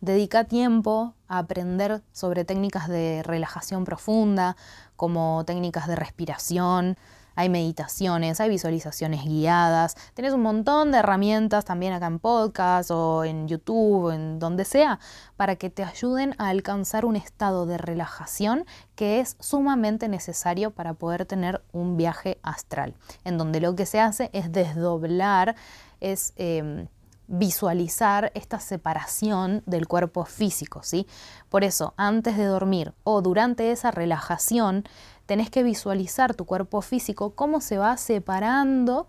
Dedica 0.00 0.44
tiempo 0.44 1.14
a 1.28 1.38
aprender 1.38 2.02
sobre 2.12 2.44
técnicas 2.44 2.88
de 2.88 3.22
relajación 3.22 3.84
profunda, 3.84 4.56
como 4.96 5.44
técnicas 5.46 5.86
de 5.86 5.96
respiración, 5.96 6.96
hay 7.34 7.48
meditaciones, 7.48 8.40
hay 8.40 8.48
visualizaciones 8.48 9.24
guiadas, 9.24 9.96
tienes 10.14 10.34
un 10.34 10.42
montón 10.42 10.92
de 10.92 10.98
herramientas 10.98 11.64
también 11.64 11.92
acá 11.92 12.06
en 12.06 12.18
podcast 12.18 12.90
o 12.90 13.24
en 13.24 13.48
YouTube, 13.48 14.10
en 14.10 14.38
donde 14.38 14.64
sea, 14.64 14.98
para 15.36 15.56
que 15.56 15.70
te 15.70 15.84
ayuden 15.84 16.34
a 16.38 16.48
alcanzar 16.48 17.04
un 17.04 17.16
estado 17.16 17.66
de 17.66 17.78
relajación 17.78 18.64
que 18.94 19.20
es 19.20 19.36
sumamente 19.40 20.08
necesario 20.08 20.70
para 20.70 20.94
poder 20.94 21.26
tener 21.26 21.62
un 21.72 21.96
viaje 21.96 22.38
astral, 22.42 22.94
en 23.24 23.38
donde 23.38 23.60
lo 23.60 23.74
que 23.74 23.86
se 23.86 24.00
hace 24.00 24.30
es 24.32 24.52
desdoblar, 24.52 25.56
es... 26.00 26.32
Em, 26.36 26.88
visualizar 27.28 28.30
esta 28.34 28.60
separación 28.60 29.62
del 29.64 29.88
cuerpo 29.88 30.26
físico, 30.26 30.82
¿sí? 30.82 31.06
Por 31.48 31.64
eso, 31.64 31.94
antes 31.96 32.36
de 32.36 32.44
dormir 32.44 32.92
o 33.04 33.22
durante 33.22 33.72
esa 33.72 33.90
relajación, 33.90 34.84
tenés 35.32 35.48
que 35.48 35.62
visualizar 35.62 36.34
tu 36.34 36.44
cuerpo 36.44 36.82
físico, 36.82 37.34
cómo 37.34 37.62
se 37.62 37.78
va 37.78 37.96
separando 37.96 39.06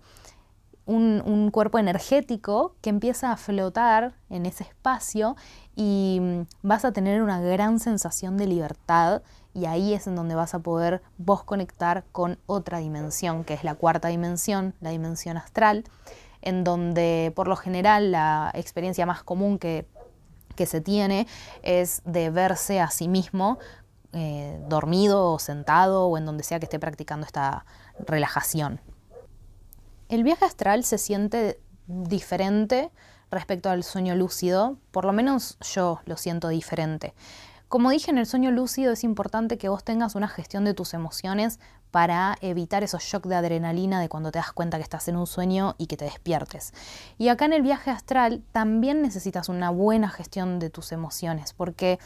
un, 0.85 1.49
cuerpo 1.51 1.79
energético 1.79 2.75
que 2.79 2.91
empieza 2.91 3.33
a 3.33 3.35
flotar 3.35 4.13
en 4.29 4.45
ese 4.45 4.63
espacio 4.63 5.35
y 5.75 6.19
mm, 6.21 6.41
vas 6.61 6.85
a 6.85 6.93
tener 6.93 7.21
una 7.21 7.41
gran 7.41 7.77
sensación 7.77 8.37
de 8.37 8.47
libertad 8.47 9.21
y 9.53 9.65
ahí 9.65 9.93
es 9.93 10.07
en 10.07 10.15
donde 10.15 10.33
vas 10.33 10.53
a 10.53 10.59
poder 10.59 11.01
vos 11.17 11.43
conectar 11.43 12.05
con 12.13 12.39
otra 12.45 12.77
dimensión, 12.77 13.43
que 13.43 13.53
es 13.53 13.65
la 13.65 13.75
cuarta 13.75 14.07
dimensión, 14.07 14.75
la 14.79 14.91
dimensión 14.91 15.35
astral, 15.35 15.83
en 16.41 16.63
donde 16.63 17.33
por 17.35 17.49
lo 17.49 17.57
general 17.57 18.13
la 18.13 18.49
experiencia 18.53 19.05
más 19.05 19.23
común 19.23 19.59
que, 19.59 19.85
que 20.55 20.67
se 20.67 20.79
tiene 20.79 21.27
es 21.63 22.01
de 22.05 22.29
verse 22.29 22.79
a 22.79 22.89
sí 22.91 23.09
mismo 23.09 23.59
eh, 24.13 24.61
dormido 24.67 25.31
o 25.31 25.39
sentado 25.39 26.05
o 26.07 26.17
en 26.17 26.25
donde 26.25 26.43
sea 26.43 26.59
que 26.59 26.65
esté 26.65 26.79
practicando 26.79 27.25
esta 27.25 27.65
relajación. 27.99 28.79
El 30.09 30.23
viaje 30.23 30.45
astral 30.45 30.83
se 30.83 30.97
siente 30.97 31.59
diferente 31.87 32.91
respecto 33.31 33.69
al 33.69 33.83
sueño 33.83 34.15
lúcido, 34.15 34.77
por 34.91 35.05
lo 35.05 35.13
menos 35.13 35.57
yo 35.61 36.01
lo 36.05 36.17
siento 36.17 36.49
diferente. 36.49 37.13
Como 37.67 37.89
dije, 37.89 38.11
en 38.11 38.19
el 38.19 38.27
sueño 38.27 38.51
lúcido 38.51 38.93
es 38.93 39.03
importante 39.03 39.57
que 39.57 39.67
vos 39.67 39.83
tengas 39.83 40.13
una 40.13 40.27
gestión 40.27 40.63
de 40.63 40.75
tus 40.75 40.93
emociones 40.93 41.59
para 41.89 42.37
evitar 42.41 42.83
esos 42.83 43.01
shocks 43.01 43.27
de 43.27 43.35
adrenalina 43.35 43.99
de 43.99 44.09
cuando 44.09 44.31
te 44.31 44.37
das 44.37 44.51
cuenta 44.51 44.77
que 44.77 44.83
estás 44.83 45.07
en 45.07 45.17
un 45.17 45.25
sueño 45.25 45.73
y 45.79 45.87
que 45.87 45.97
te 45.97 46.05
despiertes. 46.05 46.71
Y 47.17 47.29
acá 47.29 47.45
en 47.45 47.53
el 47.53 47.63
viaje 47.63 47.89
astral 47.89 48.43
también 48.51 49.01
necesitas 49.01 49.49
una 49.49 49.71
buena 49.71 50.09
gestión 50.09 50.59
de 50.59 50.69
tus 50.69 50.91
emociones, 50.91 51.53
porque 51.53 51.97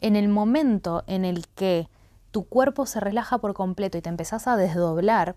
en 0.00 0.16
el 0.16 0.28
momento 0.28 1.04
en 1.06 1.24
el 1.24 1.46
que 1.48 1.88
tu 2.30 2.44
cuerpo 2.44 2.86
se 2.86 3.00
relaja 3.00 3.38
por 3.38 3.54
completo 3.54 3.98
y 3.98 4.02
te 4.02 4.08
empezás 4.08 4.46
a 4.46 4.56
desdoblar, 4.56 5.36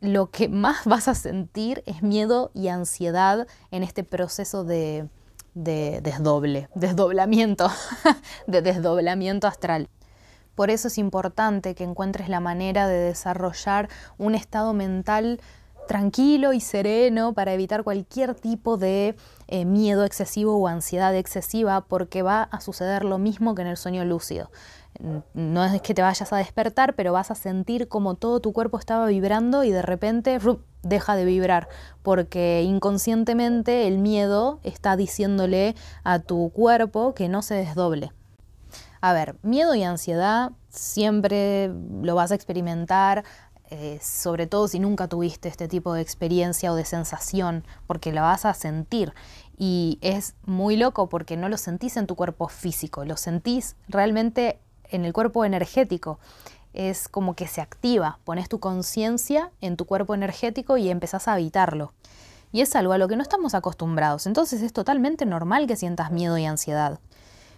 lo 0.00 0.30
que 0.30 0.48
más 0.48 0.84
vas 0.84 1.08
a 1.08 1.14
sentir 1.14 1.82
es 1.86 2.02
miedo 2.02 2.50
y 2.54 2.68
ansiedad 2.68 3.46
en 3.70 3.82
este 3.82 4.04
proceso 4.04 4.64
de, 4.64 5.08
desdoble, 5.54 6.68
desdoblamiento, 6.74 7.70
de 8.46 8.62
desdoblamiento 8.62 9.46
astral. 9.46 9.88
Por 10.54 10.70
eso 10.70 10.88
es 10.88 10.98
importante 10.98 11.76
que 11.76 11.84
encuentres 11.84 12.28
la 12.28 12.40
manera 12.40 12.88
de 12.88 12.98
desarrollar 12.98 13.88
un 14.18 14.34
estado 14.34 14.72
mental 14.72 15.40
tranquilo 15.88 16.52
y 16.52 16.60
sereno 16.60 17.32
para 17.32 17.52
evitar 17.52 17.82
cualquier 17.82 18.36
tipo 18.36 18.76
de 18.76 19.16
eh, 19.48 19.64
miedo 19.64 20.04
excesivo 20.04 20.56
o 20.56 20.68
ansiedad 20.68 21.16
excesiva 21.16 21.80
porque 21.80 22.22
va 22.22 22.42
a 22.42 22.60
suceder 22.60 23.04
lo 23.04 23.18
mismo 23.18 23.56
que 23.56 23.62
en 23.62 23.68
el 23.68 23.76
sueño 23.76 24.04
lúcido. 24.04 24.52
No 25.34 25.64
es 25.64 25.80
que 25.82 25.94
te 25.94 26.02
vayas 26.02 26.32
a 26.32 26.36
despertar, 26.36 26.94
pero 26.94 27.12
vas 27.12 27.30
a 27.30 27.36
sentir 27.36 27.88
como 27.88 28.14
todo 28.14 28.40
tu 28.40 28.52
cuerpo 28.52 28.78
estaba 28.78 29.06
vibrando 29.06 29.64
y 29.64 29.70
de 29.70 29.82
repente 29.82 30.38
deja 30.82 31.16
de 31.16 31.24
vibrar, 31.24 31.68
porque 32.02 32.62
inconscientemente 32.62 33.86
el 33.86 33.98
miedo 33.98 34.60
está 34.64 34.96
diciéndole 34.96 35.76
a 36.04 36.18
tu 36.18 36.50
cuerpo 36.50 37.14
que 37.14 37.28
no 37.28 37.42
se 37.42 37.54
desdoble. 37.54 38.12
A 39.00 39.12
ver, 39.12 39.36
miedo 39.42 39.74
y 39.74 39.84
ansiedad 39.84 40.50
siempre 40.68 41.72
lo 42.02 42.14
vas 42.14 42.32
a 42.32 42.34
experimentar 42.34 43.24
eh, 43.70 43.98
sobre 44.02 44.46
todo 44.46 44.66
si 44.66 44.78
nunca 44.78 45.08
tuviste 45.08 45.48
este 45.48 45.68
tipo 45.68 45.92
de 45.92 46.00
experiencia 46.00 46.72
o 46.72 46.74
de 46.74 46.86
sensación, 46.86 47.64
porque 47.86 48.12
la 48.12 48.22
vas 48.22 48.46
a 48.46 48.54
sentir. 48.54 49.12
Y 49.58 49.98
es 50.00 50.34
muy 50.46 50.76
loco 50.76 51.08
porque 51.08 51.36
no 51.36 51.48
lo 51.50 51.58
sentís 51.58 51.98
en 51.98 52.06
tu 52.06 52.14
cuerpo 52.14 52.48
físico, 52.48 53.04
lo 53.04 53.16
sentís 53.18 53.76
realmente 53.88 54.58
en 54.84 55.04
el 55.04 55.12
cuerpo 55.12 55.44
energético. 55.44 56.18
Es 56.72 57.08
como 57.08 57.34
que 57.34 57.46
se 57.46 57.60
activa, 57.60 58.18
pones 58.24 58.48
tu 58.48 58.58
conciencia 58.58 59.50
en 59.60 59.76
tu 59.76 59.84
cuerpo 59.84 60.14
energético 60.14 60.78
y 60.78 60.88
empezás 60.88 61.28
a 61.28 61.34
habitarlo. 61.34 61.92
Y 62.52 62.62
es 62.62 62.74
algo 62.74 62.94
a 62.94 62.98
lo 62.98 63.08
que 63.08 63.16
no 63.16 63.22
estamos 63.22 63.54
acostumbrados, 63.54 64.26
entonces 64.26 64.62
es 64.62 64.72
totalmente 64.72 65.26
normal 65.26 65.66
que 65.66 65.76
sientas 65.76 66.10
miedo 66.10 66.38
y 66.38 66.46
ansiedad. 66.46 67.00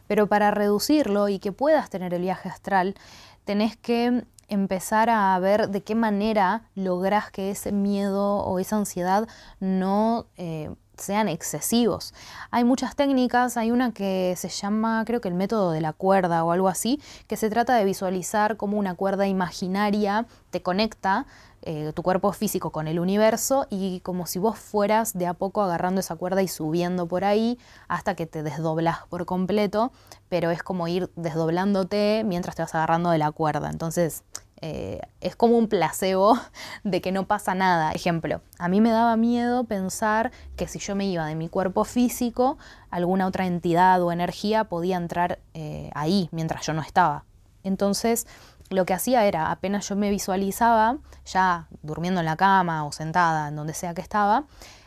Pero 0.08 0.26
para 0.26 0.50
reducirlo 0.50 1.28
y 1.28 1.38
que 1.38 1.52
puedas 1.52 1.88
tener 1.88 2.14
el 2.14 2.22
viaje 2.22 2.48
astral, 2.48 2.96
tenés 3.44 3.76
que 3.76 4.24
empezar 4.50 5.08
a 5.08 5.38
ver 5.38 5.70
de 5.70 5.82
qué 5.82 5.94
manera 5.94 6.68
logras 6.74 7.30
que 7.30 7.50
ese 7.50 7.72
miedo 7.72 8.38
o 8.38 8.58
esa 8.58 8.76
ansiedad 8.76 9.26
no 9.60 10.26
eh, 10.36 10.70
sean 11.00 11.28
excesivos. 11.28 12.14
Hay 12.50 12.64
muchas 12.64 12.94
técnicas, 12.94 13.56
hay 13.56 13.70
una 13.70 13.92
que 13.92 14.34
se 14.36 14.48
llama, 14.48 15.04
creo 15.06 15.20
que 15.20 15.28
el 15.28 15.34
método 15.34 15.70
de 15.72 15.80
la 15.80 15.92
cuerda 15.92 16.44
o 16.44 16.52
algo 16.52 16.68
así, 16.68 17.00
que 17.26 17.36
se 17.36 17.50
trata 17.50 17.74
de 17.74 17.84
visualizar 17.84 18.56
cómo 18.56 18.78
una 18.78 18.94
cuerda 18.94 19.26
imaginaria 19.26 20.26
te 20.50 20.62
conecta 20.62 21.26
eh, 21.62 21.92
tu 21.94 22.02
cuerpo 22.02 22.32
físico 22.32 22.70
con 22.70 22.88
el 22.88 22.98
universo 22.98 23.66
y 23.68 24.00
como 24.00 24.26
si 24.26 24.38
vos 24.38 24.58
fueras 24.58 25.12
de 25.12 25.26
a 25.26 25.34
poco 25.34 25.60
agarrando 25.60 26.00
esa 26.00 26.16
cuerda 26.16 26.40
y 26.40 26.48
subiendo 26.48 27.06
por 27.06 27.22
ahí 27.22 27.58
hasta 27.86 28.14
que 28.14 28.26
te 28.26 28.42
desdoblas 28.42 29.00
por 29.10 29.26
completo, 29.26 29.92
pero 30.30 30.50
es 30.50 30.62
como 30.62 30.88
ir 30.88 31.10
desdoblándote 31.16 32.22
mientras 32.24 32.56
te 32.56 32.62
vas 32.62 32.74
agarrando 32.74 33.10
de 33.10 33.18
la 33.18 33.30
cuerda. 33.30 33.68
Entonces 33.68 34.24
eh, 34.62 35.00
es 35.20 35.36
como 35.36 35.56
un 35.56 35.68
placebo 35.68 36.38
de 36.84 37.00
que 37.00 37.12
no 37.12 37.26
pasa 37.26 37.54
nada. 37.54 37.92
Ejemplo, 37.92 38.42
a 38.58 38.68
mí 38.68 38.80
me 38.80 38.90
daba 38.90 39.16
miedo 39.16 39.64
pensar 39.64 40.30
que 40.56 40.68
si 40.68 40.78
yo 40.78 40.94
me 40.94 41.06
iba 41.06 41.26
de 41.26 41.34
mi 41.34 41.48
cuerpo 41.48 41.84
físico, 41.84 42.58
alguna 42.90 43.26
otra 43.26 43.46
entidad 43.46 44.02
o 44.02 44.12
energía 44.12 44.64
podía 44.64 44.96
entrar 44.96 45.38
eh, 45.54 45.90
ahí 45.94 46.28
mientras 46.32 46.66
yo 46.66 46.72
no 46.72 46.82
estaba. 46.82 47.24
Entonces, 47.62 48.26
lo 48.68 48.84
que 48.84 48.94
hacía 48.94 49.24
era, 49.26 49.50
apenas 49.50 49.88
yo 49.88 49.96
me 49.96 50.10
visualizaba, 50.10 50.98
ya 51.24 51.66
durmiendo 51.82 52.20
en 52.20 52.26
la 52.26 52.36
cama 52.36 52.84
o 52.84 52.92
sentada, 52.92 53.48
en 53.48 53.56
donde 53.56 53.74
sea 53.74 53.94
que 53.94 54.00
estaba, 54.00 54.44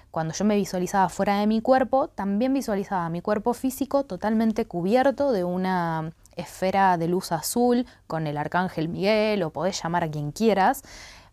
cuando 0.10 0.34
yo 0.34 0.46
me 0.46 0.56
visualizaba 0.56 1.10
fuera 1.10 1.39
de 1.39 1.48
mi 1.48 1.60
cuerpo, 1.60 2.08
también 2.08 2.53
visualizaba 2.53 3.10
mi 3.10 3.22
cuerpo 3.22 3.53
físico 3.56 4.03
totalmente 4.03 4.65
cubierto 4.65 5.32
de 5.32 5.44
una 5.44 6.13
esfera 6.38 6.98
de 6.98 7.08
luz 7.08 7.32
azul 7.32 7.86
con 8.08 8.28
el 8.28 8.38
arcángel 8.38 8.90
Miguel 8.90 9.44
o 9.44 9.52
podés 9.52 9.82
llamar 9.82 10.04
a 10.04 10.12
quien 10.12 10.32
quieras 10.32 10.84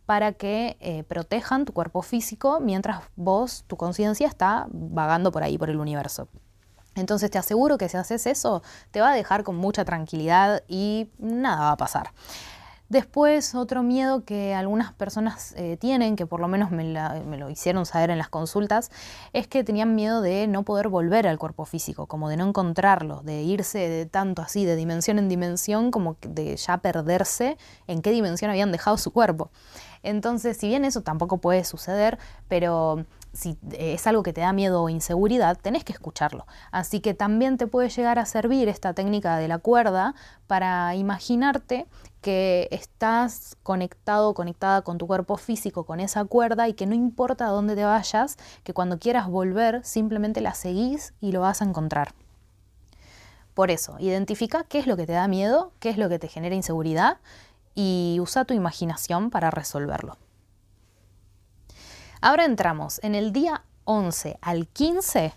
para 0.07 0.33
que 0.33 0.77
eh, 0.81 1.05
protejan 1.05 1.65
tu 1.65 1.73
cuerpo 1.73 2.03
físico 2.03 2.59
mientras 2.61 3.03
vos, 3.15 3.65
tu 3.67 3.77
conciencia 3.77 4.27
está 4.27 4.67
vagando 4.71 5.31
por 5.31 5.43
ahí, 5.43 5.57
por 5.57 5.71
el 5.71 5.79
universo. 5.79 6.29
Entonces 6.97 7.31
te 7.31 7.39
aseguro 7.39 7.79
que 7.79 7.89
si 7.89 7.97
haces 7.97 8.27
eso, 8.27 8.63
te 8.91 9.01
va 9.01 9.13
a 9.13 9.15
dejar 9.15 9.45
con 9.45 9.57
mucha 9.57 9.85
tranquilidad 9.85 10.63
y 10.67 11.11
nada 11.19 11.61
va 11.61 11.71
a 11.73 11.77
pasar. 11.77 12.11
Después, 12.91 13.55
otro 13.55 13.85
miedo 13.85 14.25
que 14.25 14.53
algunas 14.53 14.93
personas 14.93 15.55
eh, 15.57 15.77
tienen, 15.77 16.17
que 16.17 16.27
por 16.27 16.41
lo 16.41 16.49
menos 16.49 16.73
me, 16.73 16.83
lo 16.83 17.49
hicieron 17.49 17.87
saber 17.87 18.11
en 18.11 18.19
las 18.19 18.29
consultas, 18.29 18.91
es 19.33 19.47
que 19.47 19.63
tenían 19.63 19.95
miedo 19.95 20.21
de 20.21 20.49
no 20.49 20.65
poder 20.65 20.89
volver 20.89 21.29
al 21.29 21.39
cuerpo 21.39 21.65
físico, 21.67 22.07
como 22.07 22.29
de 22.29 22.37
no 22.37 22.49
encontrarlo, 22.49 23.23
de 23.23 23.43
irse 23.43 23.79
de 23.79 24.07
tanto 24.07 24.43
así, 24.43 24.65
de 24.65 24.75
dimensión 24.75 25.21
en 25.21 25.29
dimensión, 25.29 25.93
como 25.93 26.17
de 26.21 26.57
ya 26.57 26.79
perderse 26.79 27.57
en 27.87 28.03
qué 28.03 28.11
dimensión 28.11 28.51
habían 28.51 28.73
dejado 28.73 28.99
su 28.99 29.13
cuerpo. 29.13 29.53
Entonces, 30.03 30.57
si 30.57 30.67
bien 30.67 30.85
eso 30.85 31.03
tampoco 31.03 31.39
puede 31.39 31.63
suceder, 31.63 32.19
pero 32.49 33.07
si 33.33 33.59
es 33.73 34.07
algo 34.07 34.23
que 34.23 34.33
te 34.33 34.41
da 34.41 34.53
miedo 34.53 34.83
o 34.83 34.89
inseguridad, 34.89 35.59
tenés 35.61 35.85
que 35.85 35.93
escucharlo. 35.93 36.47
Así 36.73 37.01
que 37.01 37.15
también 37.15 37.59
te 37.59 37.67
puede 37.67 37.89
llegar 37.89 38.19
a 38.19 38.27
servir 38.27 38.69
esta 38.69 38.95
técnica 38.95 39.37
de 39.37 39.49
la 39.49 39.59
cuerda 39.59 40.15
para 40.47 40.95
imaginarte 40.95 41.87
que 42.21 42.69
estás 42.71 43.57
conectado, 43.63 44.35
conectada 44.35 44.83
con 44.83 44.99
tu 44.99 45.07
cuerpo 45.07 45.37
físico, 45.37 45.85
con 45.85 46.01
esa 46.01 46.25
cuerda 46.25 46.69
y 46.69 46.75
que 46.75 46.87
no 46.87 46.95
importa 46.95 47.47
a 47.47 47.51
dónde 47.51 47.77
te 47.77 47.85
vayas, 47.85 48.37
que 48.63 48.75
cuando 48.75 48.99
quieras 48.99 49.29
volver 49.29 49.85
simplemente 49.85 50.41
la 50.41 50.55
seguís 50.55 51.15
y 51.21 51.33
lo 51.33 51.41
vas 51.41 51.63
a 51.63 51.65
encontrar. 51.65 52.13
Por 53.55 53.71
eso, 53.71 53.97
identifica 53.99 54.65
qué 54.65 54.79
es 54.79 54.87
lo 54.87 54.97
que 54.97 55.07
te 55.07 55.13
da 55.13 55.29
miedo, 55.29 55.73
qué 55.81 55.91
es 55.91 55.99
lo 55.99 56.09
que 56.09 56.19
te 56.19 56.29
genera 56.29 56.55
inseguridad 56.55 57.19
y 57.75 58.19
usa 58.21 58.45
tu 58.45 58.55
imaginación 58.55 59.31
para 59.31 59.51
resolverlo. 59.51 60.17
Ahora 62.23 62.45
entramos 62.45 63.01
en 63.03 63.15
el 63.15 63.33
día 63.33 63.65
11 63.85 64.37
al 64.43 64.69
15. 64.69 65.33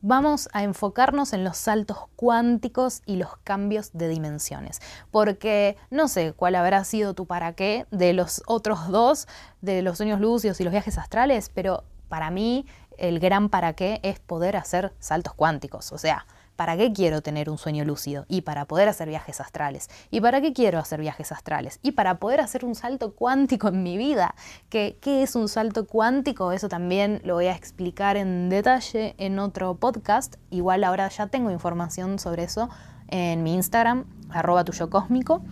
Vamos 0.00 0.48
a 0.52 0.64
enfocarnos 0.64 1.32
en 1.32 1.44
los 1.44 1.56
saltos 1.56 1.96
cuánticos 2.16 3.02
y 3.06 3.16
los 3.16 3.36
cambios 3.44 3.92
de 3.92 4.08
dimensiones, 4.08 4.82
porque 5.12 5.76
no 5.90 6.08
sé 6.08 6.32
cuál 6.32 6.56
habrá 6.56 6.82
sido 6.82 7.14
tu 7.14 7.26
para 7.26 7.52
qué 7.52 7.86
de 7.92 8.14
los 8.14 8.42
otros 8.46 8.88
dos, 8.88 9.28
de 9.60 9.82
los 9.82 9.96
sueños 9.96 10.20
lúcidos 10.20 10.60
y 10.60 10.64
los 10.64 10.72
viajes 10.72 10.98
astrales, 10.98 11.52
pero 11.54 11.84
para 12.08 12.32
mí 12.32 12.66
el 12.98 13.20
gran 13.20 13.48
para 13.48 13.74
qué 13.74 14.00
es 14.02 14.18
poder 14.18 14.56
hacer 14.56 14.92
saltos 14.98 15.34
cuánticos, 15.34 15.92
o 15.92 15.98
sea, 15.98 16.26
¿Para 16.56 16.76
qué 16.76 16.92
quiero 16.92 17.20
tener 17.20 17.50
un 17.50 17.58
sueño 17.58 17.84
lúcido? 17.84 18.26
Y 18.28 18.42
para 18.42 18.66
poder 18.66 18.88
hacer 18.88 19.08
viajes 19.08 19.40
astrales. 19.40 19.88
¿Y 20.12 20.20
para 20.20 20.40
qué 20.40 20.52
quiero 20.52 20.78
hacer 20.78 21.00
viajes 21.00 21.32
astrales? 21.32 21.80
Y 21.82 21.92
para 21.92 22.20
poder 22.20 22.40
hacer 22.40 22.64
un 22.64 22.76
salto 22.76 23.12
cuántico 23.14 23.68
en 23.68 23.82
mi 23.82 23.98
vida. 23.98 24.36
¿Qué, 24.68 24.96
qué 25.00 25.24
es 25.24 25.34
un 25.34 25.48
salto 25.48 25.86
cuántico? 25.86 26.52
Eso 26.52 26.68
también 26.68 27.20
lo 27.24 27.34
voy 27.34 27.46
a 27.46 27.56
explicar 27.56 28.16
en 28.16 28.48
detalle 28.50 29.16
en 29.18 29.40
otro 29.40 29.74
podcast. 29.74 30.36
Igual 30.50 30.84
ahora 30.84 31.08
ya 31.08 31.26
tengo 31.26 31.50
información 31.50 32.20
sobre 32.20 32.44
eso 32.44 32.70
en 33.08 33.42
mi 33.42 33.54
Instagram, 33.54 34.04
arroba 34.30 34.64
tuyo 34.64 34.90
cósmico. 34.90 35.42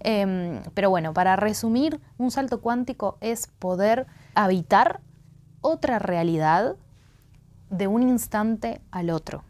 Em, 0.00 0.62
pero 0.74 0.90
bueno, 0.90 1.14
para 1.14 1.36
resumir, 1.36 1.98
un 2.18 2.30
salto 2.30 2.60
cuántico 2.60 3.16
es 3.22 3.46
poder 3.46 4.06
habitar 4.34 5.00
otra 5.62 5.98
realidad 5.98 6.76
de 7.70 7.86
un 7.86 8.02
instante 8.02 8.82
al 8.90 9.08
otro 9.08 9.44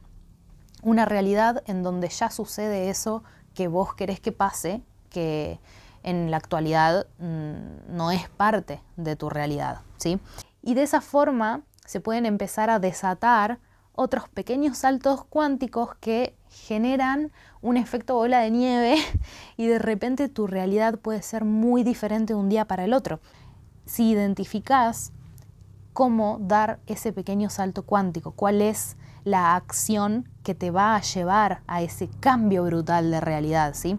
una 0.83 1.05
realidad 1.05 1.63
en 1.67 1.83
donde 1.83 2.09
ya 2.09 2.31
sucede 2.31 2.91
eso 2.91 3.23
que 3.55 3.69
vos 3.69 3.95
querés 3.95 4.21
que 4.21 4.33
pase, 4.33 4.83
que 5.11 5.59
en 6.03 6.31
la 6.31 6.37
actualidad 6.37 7.07
mm, 7.19 7.97
no 7.97 8.11
es 8.11 8.29
parte 8.29 8.81
de 8.97 9.17
tu 9.17 9.31
realidad, 9.31 9.81
¿sí? 9.97 10.19
Y 10.63 10.75
de 10.75 10.83
esa 10.83 11.01
forma 11.01 11.63
se 11.87 12.01
pueden 12.01 12.27
empezar 12.27 12.71
a 12.71 12.79
desatar 12.79 13.59
otros 13.95 14.29
pequeños 14.29 14.79
saltos 14.79 15.25
cuánticos 15.25 15.95
que 15.97 16.35
generan 16.49 17.31
un 17.61 17.77
efecto 17.77 18.15
bola 18.15 18.41
de 18.41 18.51
nieve 18.51 18.97
y 19.57 19.67
de 19.67 19.79
repente 19.79 20.29
tu 20.29 20.47
realidad 20.47 20.99
puede 20.99 21.23
ser 21.23 21.45
muy 21.45 21.85
diferente 21.85 22.33
de 22.33 22.41
un 22.41 22.49
día 22.49 22.67
para 22.67 22.85
el 22.85 22.95
otro. 22.95 23.21
Si 23.85 24.11
identificás 24.11 25.13
cómo 25.93 26.39
dar 26.41 26.81
ese 26.87 27.13
pequeño 27.13 27.51
salto 27.51 27.85
cuántico, 27.85 28.33
cuál 28.33 28.63
es 28.63 28.97
la 29.25 29.55
acción 29.55 30.29
que 30.43 30.55
te 30.55 30.71
va 30.71 30.97
a 30.97 31.01
llevar 31.01 31.63
a 31.67 31.83
ese 31.83 32.09
cambio 32.21 32.65
brutal 32.65 33.11
de 33.11 33.21
realidad, 33.21 33.75
¿sí? 33.75 33.99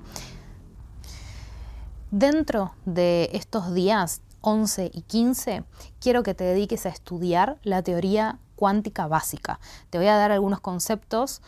Dentro 2.11 2.73
de 2.85 3.29
estos 3.33 3.73
días 3.73 4.21
11 4.41 4.91
y 4.93 5.01
15, 5.01 5.63
quiero 5.99 6.21
que 6.21 6.33
te 6.33 6.43
dediques 6.43 6.85
a 6.85 6.89
estudiar 6.89 7.57
la 7.63 7.81
teoría 7.81 8.39
cuántica 8.55 9.07
básica. 9.07 9.59
Te 9.89 9.97
voy 9.97 10.07
a 10.07 10.15
dar 10.15 10.31
algunos 10.31 10.59
conceptos 10.59 11.41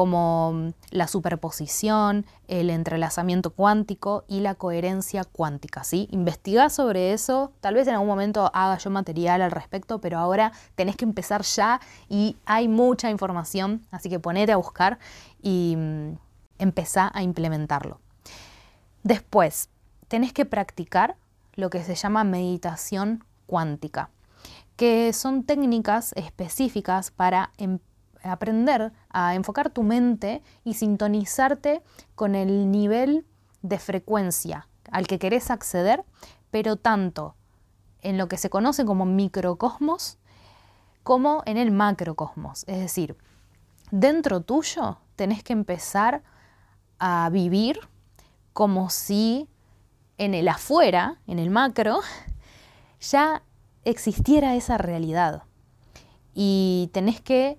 como 0.00 0.54
mm, 0.54 0.72
la 0.92 1.06
superposición, 1.06 2.24
el 2.48 2.70
entrelazamiento 2.70 3.50
cuántico 3.50 4.24
y 4.28 4.40
la 4.40 4.54
coherencia 4.54 5.24
cuántica. 5.24 5.84
¿sí? 5.84 6.08
Investiga 6.10 6.70
sobre 6.70 7.12
eso, 7.12 7.52
tal 7.60 7.74
vez 7.74 7.86
en 7.86 7.92
algún 7.92 8.08
momento 8.08 8.50
haga 8.54 8.78
yo 8.78 8.88
material 8.88 9.42
al 9.42 9.50
respecto, 9.50 10.00
pero 10.00 10.18
ahora 10.18 10.52
tenés 10.74 10.96
que 10.96 11.04
empezar 11.04 11.42
ya 11.42 11.82
y 12.08 12.38
hay 12.46 12.66
mucha 12.66 13.10
información, 13.10 13.82
así 13.90 14.08
que 14.08 14.18
ponete 14.18 14.52
a 14.52 14.56
buscar 14.56 14.98
y 15.42 15.74
mm, 15.76 16.12
empezá 16.58 17.10
a 17.12 17.22
implementarlo. 17.22 18.00
Después, 19.02 19.68
tenés 20.08 20.32
que 20.32 20.46
practicar 20.46 21.16
lo 21.56 21.68
que 21.68 21.84
se 21.84 21.94
llama 21.94 22.24
meditación 22.24 23.22
cuántica, 23.44 24.08
que 24.76 25.12
son 25.12 25.44
técnicas 25.44 26.14
específicas 26.16 27.10
para 27.10 27.50
empezar 27.58 27.90
aprender 28.22 28.92
a 29.10 29.34
enfocar 29.34 29.70
tu 29.70 29.82
mente 29.82 30.42
y 30.64 30.74
sintonizarte 30.74 31.82
con 32.14 32.34
el 32.34 32.70
nivel 32.70 33.26
de 33.62 33.78
frecuencia 33.78 34.68
al 34.90 35.06
que 35.06 35.18
querés 35.18 35.50
acceder, 35.50 36.04
pero 36.50 36.76
tanto 36.76 37.34
en 38.02 38.18
lo 38.18 38.28
que 38.28 38.38
se 38.38 38.50
conoce 38.50 38.84
como 38.84 39.04
microcosmos 39.04 40.18
como 41.02 41.42
en 41.46 41.56
el 41.56 41.70
macrocosmos. 41.70 42.64
Es 42.66 42.78
decir, 42.78 43.16
dentro 43.90 44.40
tuyo 44.40 44.98
tenés 45.16 45.42
que 45.42 45.52
empezar 45.52 46.22
a 46.98 47.28
vivir 47.30 47.80
como 48.52 48.90
si 48.90 49.48
en 50.18 50.34
el 50.34 50.48
afuera, 50.48 51.18
en 51.26 51.38
el 51.38 51.50
macro, 51.50 52.00
ya 53.00 53.42
existiera 53.84 54.54
esa 54.54 54.76
realidad. 54.76 55.44
Y 56.34 56.90
tenés 56.92 57.20
que 57.20 57.58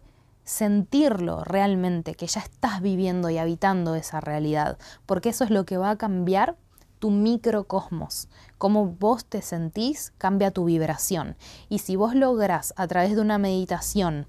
sentirlo 0.51 1.45
realmente, 1.45 2.13
que 2.13 2.27
ya 2.27 2.41
estás 2.41 2.81
viviendo 2.81 3.29
y 3.29 3.37
habitando 3.37 3.95
esa 3.95 4.19
realidad, 4.19 4.77
porque 5.05 5.29
eso 5.29 5.45
es 5.45 5.49
lo 5.49 5.65
que 5.65 5.77
va 5.77 5.91
a 5.91 5.97
cambiar 5.97 6.57
tu 6.99 7.09
microcosmos. 7.09 8.27
Cómo 8.57 8.85
vos 8.85 9.23
te 9.23 9.41
sentís 9.41 10.11
cambia 10.17 10.51
tu 10.51 10.65
vibración. 10.65 11.37
Y 11.69 11.79
si 11.79 11.95
vos 11.95 12.15
logras 12.15 12.73
a 12.75 12.85
través 12.87 13.15
de 13.15 13.21
una 13.21 13.37
meditación 13.37 14.27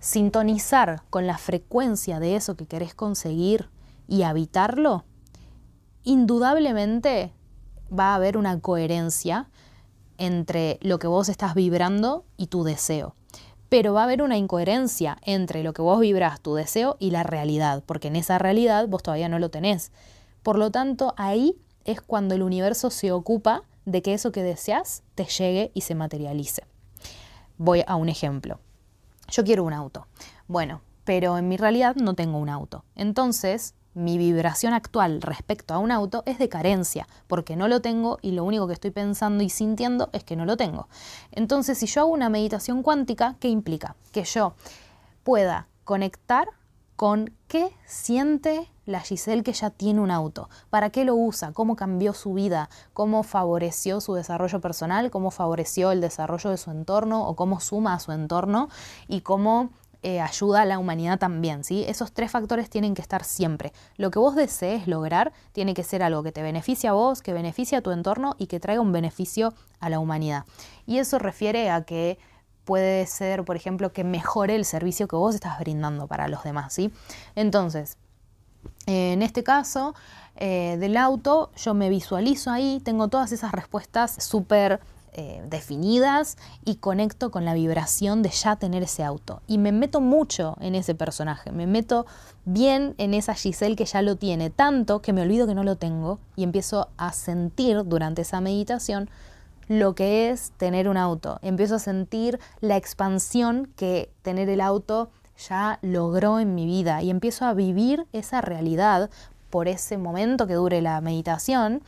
sintonizar 0.00 1.02
con 1.10 1.26
la 1.26 1.36
frecuencia 1.36 2.18
de 2.18 2.34
eso 2.34 2.56
que 2.56 2.66
querés 2.66 2.94
conseguir 2.94 3.68
y 4.08 4.22
habitarlo, 4.22 5.04
indudablemente 6.02 7.34
va 7.92 8.12
a 8.12 8.14
haber 8.14 8.38
una 8.38 8.58
coherencia 8.58 9.50
entre 10.16 10.78
lo 10.80 10.98
que 10.98 11.08
vos 11.08 11.28
estás 11.28 11.54
vibrando 11.54 12.24
y 12.38 12.46
tu 12.46 12.64
deseo 12.64 13.16
pero 13.72 13.94
va 13.94 14.02
a 14.02 14.04
haber 14.04 14.20
una 14.20 14.36
incoherencia 14.36 15.16
entre 15.22 15.62
lo 15.62 15.72
que 15.72 15.80
vos 15.80 15.98
vibras, 15.98 16.42
tu 16.42 16.54
deseo, 16.54 16.98
y 16.98 17.10
la 17.10 17.22
realidad, 17.22 17.82
porque 17.86 18.08
en 18.08 18.16
esa 18.16 18.36
realidad 18.36 18.86
vos 18.86 19.02
todavía 19.02 19.30
no 19.30 19.38
lo 19.38 19.50
tenés. 19.50 19.92
Por 20.42 20.58
lo 20.58 20.70
tanto, 20.70 21.14
ahí 21.16 21.56
es 21.86 22.02
cuando 22.02 22.34
el 22.34 22.42
universo 22.42 22.90
se 22.90 23.12
ocupa 23.12 23.62
de 23.86 24.02
que 24.02 24.12
eso 24.12 24.30
que 24.30 24.42
deseas 24.42 25.04
te 25.14 25.24
llegue 25.24 25.70
y 25.72 25.80
se 25.80 25.94
materialice. 25.94 26.64
Voy 27.56 27.82
a 27.86 27.96
un 27.96 28.10
ejemplo. 28.10 28.60
Yo 29.30 29.42
quiero 29.42 29.64
un 29.64 29.72
auto. 29.72 30.06
Bueno, 30.48 30.82
pero 31.04 31.38
en 31.38 31.48
mi 31.48 31.56
realidad 31.56 31.96
no 31.96 32.12
tengo 32.12 32.36
un 32.36 32.50
auto. 32.50 32.84
Entonces, 32.94 33.74
mi 33.94 34.18
vibración 34.18 34.74
actual 34.74 35.22
respecto 35.22 35.74
a 35.74 35.78
un 35.78 35.90
auto 35.90 36.22
es 36.26 36.38
de 36.38 36.48
carencia, 36.48 37.06
porque 37.26 37.56
no 37.56 37.68
lo 37.68 37.80
tengo 37.80 38.18
y 38.22 38.32
lo 38.32 38.44
único 38.44 38.66
que 38.66 38.74
estoy 38.74 38.90
pensando 38.90 39.44
y 39.44 39.48
sintiendo 39.48 40.08
es 40.12 40.24
que 40.24 40.36
no 40.36 40.44
lo 40.44 40.56
tengo. 40.56 40.88
Entonces, 41.30 41.78
si 41.78 41.86
yo 41.86 42.02
hago 42.02 42.10
una 42.10 42.28
meditación 42.28 42.82
cuántica, 42.82 43.36
¿qué 43.40 43.48
implica? 43.48 43.96
Que 44.12 44.24
yo 44.24 44.54
pueda 45.22 45.66
conectar 45.84 46.48
con 46.96 47.32
qué 47.48 47.74
siente 47.84 48.68
la 48.84 49.00
Giselle 49.00 49.42
que 49.42 49.52
ya 49.52 49.70
tiene 49.70 50.00
un 50.00 50.10
auto, 50.10 50.48
para 50.70 50.90
qué 50.90 51.04
lo 51.04 51.14
usa, 51.14 51.52
cómo 51.52 51.76
cambió 51.76 52.14
su 52.14 52.34
vida, 52.34 52.68
cómo 52.92 53.22
favoreció 53.22 54.00
su 54.00 54.14
desarrollo 54.14 54.60
personal, 54.60 55.10
cómo 55.10 55.30
favoreció 55.30 55.92
el 55.92 56.00
desarrollo 56.00 56.50
de 56.50 56.56
su 56.56 56.70
entorno 56.70 57.26
o 57.26 57.36
cómo 57.36 57.60
suma 57.60 57.94
a 57.94 58.00
su 58.00 58.12
entorno 58.12 58.68
y 59.08 59.20
cómo 59.20 59.70
eh, 60.04 60.20
ayuda 60.20 60.62
a 60.62 60.64
la 60.64 60.78
humanidad 60.78 61.18
también, 61.18 61.62
¿sí? 61.62 61.84
Esos 61.86 62.12
tres 62.12 62.30
factores 62.30 62.68
tienen 62.68 62.94
que 62.94 63.02
estar 63.02 63.22
siempre. 63.22 63.72
Lo 63.96 64.10
que 64.10 64.18
vos 64.18 64.34
desees 64.34 64.88
lograr 64.88 65.32
tiene 65.52 65.74
que 65.74 65.84
ser 65.84 66.02
algo 66.02 66.24
que 66.24 66.32
te 66.32 66.42
beneficie 66.42 66.88
a 66.88 66.92
vos, 66.92 67.22
que 67.22 67.32
beneficie 67.32 67.78
a 67.78 67.82
tu 67.82 67.92
entorno 67.92 68.34
y 68.36 68.48
que 68.48 68.58
traiga 68.58 68.80
un 68.80 68.90
beneficio 68.90 69.54
a 69.78 69.90
la 69.90 70.00
humanidad. 70.00 70.44
Y 70.86 70.98
eso 70.98 71.20
refiere 71.20 71.70
a 71.70 71.82
que 71.82 72.18
puede 72.64 73.06
ser, 73.06 73.44
por 73.44 73.54
ejemplo, 73.54 73.92
que 73.92 74.02
mejore 74.02 74.56
el 74.56 74.64
servicio 74.64 75.06
que 75.06 75.16
vos 75.16 75.34
estás 75.34 75.58
brindando 75.60 76.08
para 76.08 76.26
los 76.26 76.42
demás, 76.42 76.72
¿sí? 76.72 76.92
Entonces, 77.36 77.96
en 78.86 79.22
este 79.22 79.44
caso 79.44 79.94
eh, 80.36 80.76
del 80.80 80.96
auto, 80.96 81.50
yo 81.56 81.74
me 81.74 81.88
visualizo 81.88 82.50
ahí, 82.50 82.80
tengo 82.84 83.08
todas 83.08 83.32
esas 83.32 83.52
respuestas 83.52 84.16
súper 84.18 84.80
eh, 85.14 85.42
definidas 85.46 86.38
y 86.64 86.76
conecto 86.76 87.30
con 87.30 87.44
la 87.44 87.52
vibración 87.52 88.22
de 88.22 88.30
ya 88.30 88.56
tener 88.56 88.82
ese 88.82 89.04
auto. 89.04 89.42
Y 89.46 89.58
me 89.58 89.70
meto 89.70 90.00
mucho 90.00 90.56
en 90.60 90.74
ese 90.74 90.94
personaje, 90.94 91.52
me 91.52 91.66
meto 91.66 92.06
bien 92.44 92.94
en 92.96 93.12
esa 93.12 93.34
Giselle 93.34 93.76
que 93.76 93.84
ya 93.84 94.00
lo 94.00 94.16
tiene, 94.16 94.48
tanto 94.48 95.02
que 95.02 95.12
me 95.12 95.22
olvido 95.22 95.46
que 95.46 95.54
no 95.54 95.64
lo 95.64 95.76
tengo 95.76 96.18
y 96.34 96.44
empiezo 96.44 96.88
a 96.96 97.12
sentir 97.12 97.84
durante 97.84 98.22
esa 98.22 98.40
meditación 98.40 99.10
lo 99.68 99.94
que 99.94 100.30
es 100.30 100.52
tener 100.56 100.88
un 100.88 100.96
auto. 100.96 101.38
Empiezo 101.42 101.74
a 101.74 101.78
sentir 101.78 102.40
la 102.60 102.76
expansión 102.76 103.70
que 103.76 104.10
tener 104.22 104.48
el 104.48 104.60
auto 104.60 105.10
ya 105.36 105.78
logró 105.82 106.40
en 106.40 106.54
mi 106.54 106.66
vida 106.66 107.02
y 107.02 107.10
empiezo 107.10 107.44
a 107.44 107.54
vivir 107.54 108.06
esa 108.12 108.40
realidad 108.40 109.10
por 109.50 109.68
ese 109.68 109.98
momento 109.98 110.46
que 110.46 110.54
dure 110.54 110.80
la 110.80 111.00
meditación. 111.00 111.82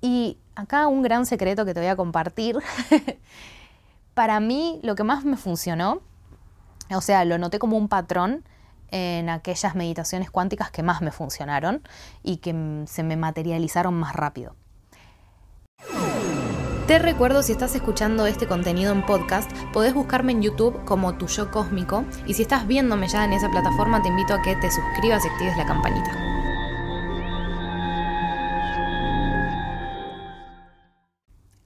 Y 0.00 0.36
acá 0.54 0.86
un 0.86 1.02
gran 1.02 1.26
secreto 1.26 1.64
que 1.64 1.74
te 1.74 1.80
voy 1.80 1.88
a 1.88 1.96
compartir. 1.96 2.58
Para 4.14 4.40
mí 4.40 4.80
lo 4.82 4.94
que 4.94 5.04
más 5.04 5.24
me 5.24 5.36
funcionó, 5.36 6.00
o 6.90 7.00
sea, 7.00 7.24
lo 7.24 7.38
noté 7.38 7.58
como 7.58 7.76
un 7.76 7.88
patrón 7.88 8.44
en 8.90 9.30
aquellas 9.30 9.74
meditaciones 9.74 10.30
cuánticas 10.30 10.70
que 10.70 10.82
más 10.82 11.00
me 11.00 11.10
funcionaron 11.10 11.82
y 12.22 12.36
que 12.36 12.84
se 12.86 13.02
me 13.02 13.16
materializaron 13.16 13.94
más 13.94 14.14
rápido. 14.14 14.54
Te 16.86 16.98
recuerdo 16.98 17.42
si 17.42 17.52
estás 17.52 17.74
escuchando 17.74 18.26
este 18.26 18.46
contenido 18.46 18.92
en 18.92 19.06
podcast, 19.06 19.50
podés 19.72 19.94
buscarme 19.94 20.32
en 20.32 20.42
YouTube 20.42 20.84
como 20.84 21.16
Tu 21.16 21.26
Yo 21.26 21.50
Cósmico 21.50 22.04
y 22.26 22.34
si 22.34 22.42
estás 22.42 22.66
viéndome 22.66 23.08
ya 23.08 23.24
en 23.24 23.32
esa 23.32 23.48
plataforma 23.48 24.02
te 24.02 24.08
invito 24.08 24.34
a 24.34 24.42
que 24.42 24.56
te 24.56 24.70
suscribas 24.70 25.24
y 25.24 25.28
actives 25.28 25.56
la 25.56 25.64
campanita. 25.64 26.31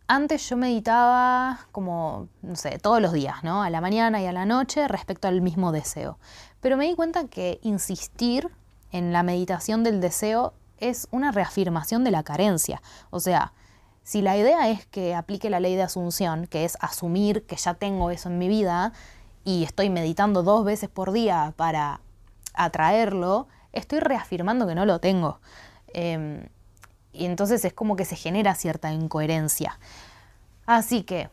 Antes 0.09 0.49
yo 0.49 0.57
meditaba 0.57 1.66
como, 1.73 2.29
no 2.42 2.55
sé, 2.55 2.79
todos 2.79 3.03
los 3.03 3.12
días, 3.12 3.42
¿no? 3.42 3.62
A 3.62 3.71
la 3.71 3.81
mañana 3.81 4.23
y 4.23 4.27
a 4.27 4.33
la 4.33 4.47
noche 4.47 4.87
respecto 4.87 5.27
al 5.27 5.40
mismo 5.40 5.73
deseo. 5.73 6.19
Pero 6.61 6.77
me 6.77 6.87
di 6.87 6.95
cuenta 6.95 7.27
que 7.27 7.59
insistir 7.62 8.51
en 8.92 9.12
la 9.12 9.25
meditación 9.25 9.83
del 9.83 10.01
deseo 10.01 10.55
es 10.79 11.09
una 11.11 11.33
reafirmación 11.33 12.05
de 12.05 12.12
la 12.12 12.23
carencia. 12.23 12.83
O 13.11 13.19
sea, 13.19 13.53
si 14.05 14.23
la 14.23 14.37
idea 14.37 14.69
es 14.69 14.87
que 14.87 15.16
aplique 15.16 15.51
la 15.51 15.59
ley 15.59 15.75
de 15.75 15.83
asunción, 15.83 16.47
que 16.47 16.64
es 16.64 16.79
asumir 16.81 17.45
que 17.45 17.57
ya 17.57 17.75
tengo 17.75 18.12
eso 18.12 18.29
en 18.29 18.38
mi 18.38 18.47
vida 18.47 18.92
y 19.42 19.64
estoy 19.64 19.90
meditando 19.90 20.45
dos 20.45 20.64
veces 20.64 20.88
por 20.88 21.11
día 21.11 21.53
para 21.57 22.01
atraerlo, 22.55 23.49
estoy 23.73 23.99
reafirmando 23.99 24.69
que 24.69 24.77
no 24.77 24.87
lo 24.87 25.01
tengo. 25.01 25.40
Em, 25.88 26.49
y 27.16 27.26
entonces 27.26 27.64
es 27.64 27.72
como 27.72 27.96
que 27.96 28.05
se 28.05 28.16
genera 28.16 28.55
cierta 28.55 28.92
incoherencia. 28.92 29.79
Así 30.66 31.02
que, 31.02 31.31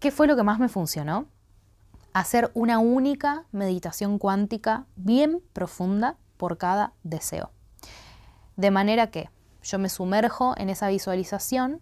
¿qué 0.00 0.10
fue 0.10 0.26
lo 0.26 0.36
que 0.36 0.42
más 0.42 0.58
me 0.58 0.68
funcionó? 0.68 1.26
Hacer 2.12 2.50
una 2.54 2.78
única 2.78 3.44
meditación 3.52 4.18
cuántica 4.18 4.86
bien 4.96 5.42
profunda 5.52 6.16
por 6.36 6.58
cada 6.58 6.92
deseo. 7.02 7.50
De 8.56 8.70
manera 8.70 9.10
que 9.10 9.30
yo 9.62 9.78
me 9.78 9.88
sumerjo 9.88 10.54
en 10.56 10.70
esa 10.70 10.88
visualización 10.88 11.80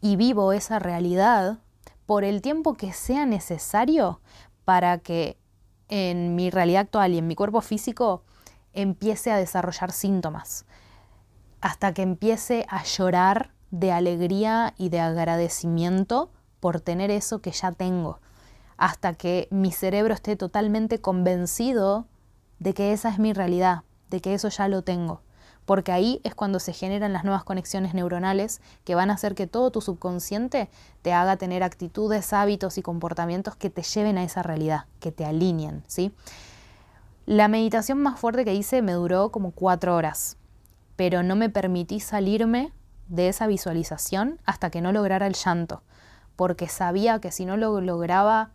y 0.00 0.16
vivo 0.16 0.52
esa 0.52 0.78
realidad 0.78 1.58
por 2.06 2.24
el 2.24 2.40
tiempo 2.40 2.74
que 2.74 2.92
sea 2.92 3.26
necesario 3.26 4.20
para 4.64 4.98
que 4.98 5.36
en 5.88 6.36
mi 6.36 6.50
realidad 6.50 6.82
actual 6.82 7.12
y 7.14 7.18
en 7.18 7.26
mi 7.26 7.34
cuerpo 7.34 7.60
físico 7.60 8.22
empiece 8.72 9.32
a 9.32 9.36
desarrollar 9.36 9.92
síntomas, 9.92 10.64
hasta 11.60 11.92
que 11.92 12.02
empiece 12.02 12.66
a 12.68 12.84
llorar 12.84 13.52
de 13.70 13.92
alegría 13.92 14.74
y 14.76 14.88
de 14.88 15.00
agradecimiento 15.00 16.30
por 16.58 16.80
tener 16.80 17.10
eso 17.10 17.40
que 17.40 17.52
ya 17.52 17.72
tengo, 17.72 18.20
hasta 18.76 19.14
que 19.14 19.48
mi 19.50 19.72
cerebro 19.72 20.14
esté 20.14 20.36
totalmente 20.36 21.00
convencido 21.00 22.06
de 22.58 22.74
que 22.74 22.92
esa 22.92 23.08
es 23.08 23.18
mi 23.18 23.32
realidad, 23.32 23.82
de 24.10 24.20
que 24.20 24.34
eso 24.34 24.48
ya 24.48 24.68
lo 24.68 24.82
tengo. 24.82 25.22
Porque 25.66 25.92
ahí 25.92 26.20
es 26.24 26.34
cuando 26.34 26.58
se 26.58 26.72
generan 26.72 27.12
las 27.12 27.22
nuevas 27.22 27.44
conexiones 27.44 27.94
neuronales 27.94 28.60
que 28.84 28.94
van 28.94 29.10
a 29.10 29.14
hacer 29.14 29.34
que 29.34 29.46
todo 29.46 29.70
tu 29.70 29.80
subconsciente 29.80 30.68
te 31.02 31.12
haga 31.12 31.36
tener 31.36 31.62
actitudes, 31.62 32.32
hábitos 32.32 32.76
y 32.76 32.82
comportamientos 32.82 33.54
que 33.54 33.70
te 33.70 33.82
lleven 33.82 34.18
a 34.18 34.24
esa 34.24 34.42
realidad, 34.42 34.86
que 34.98 35.12
te 35.12 35.24
alineen, 35.24 35.84
¿sí? 35.86 36.12
La 37.26 37.46
meditación 37.46 37.98
más 37.98 38.18
fuerte 38.18 38.44
que 38.44 38.54
hice 38.54 38.82
me 38.82 38.92
duró 38.92 39.30
como 39.30 39.52
cuatro 39.52 39.94
horas, 39.94 40.36
pero 41.00 41.22
no 41.22 41.34
me 41.34 41.48
permití 41.48 41.98
salirme 41.98 42.74
de 43.08 43.30
esa 43.30 43.46
visualización 43.46 44.38
hasta 44.44 44.68
que 44.68 44.82
no 44.82 44.92
lograra 44.92 45.26
el 45.26 45.32
llanto, 45.32 45.82
porque 46.36 46.68
sabía 46.68 47.20
que 47.20 47.30
si 47.30 47.46
no 47.46 47.56
lo 47.56 47.80
lograba 47.80 48.50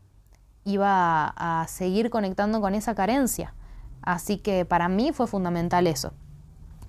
iba 0.64 1.34
a 1.38 1.66
seguir 1.68 2.12
conectando 2.12 2.62
con 2.62 2.76
esa 2.76 2.94
carencia. 2.94 3.56
Así 4.04 4.38
que 4.38 4.64
para 4.64 4.90
mí 4.90 5.12
fue 5.12 5.26
fundamental 5.26 5.88
eso 5.88 6.14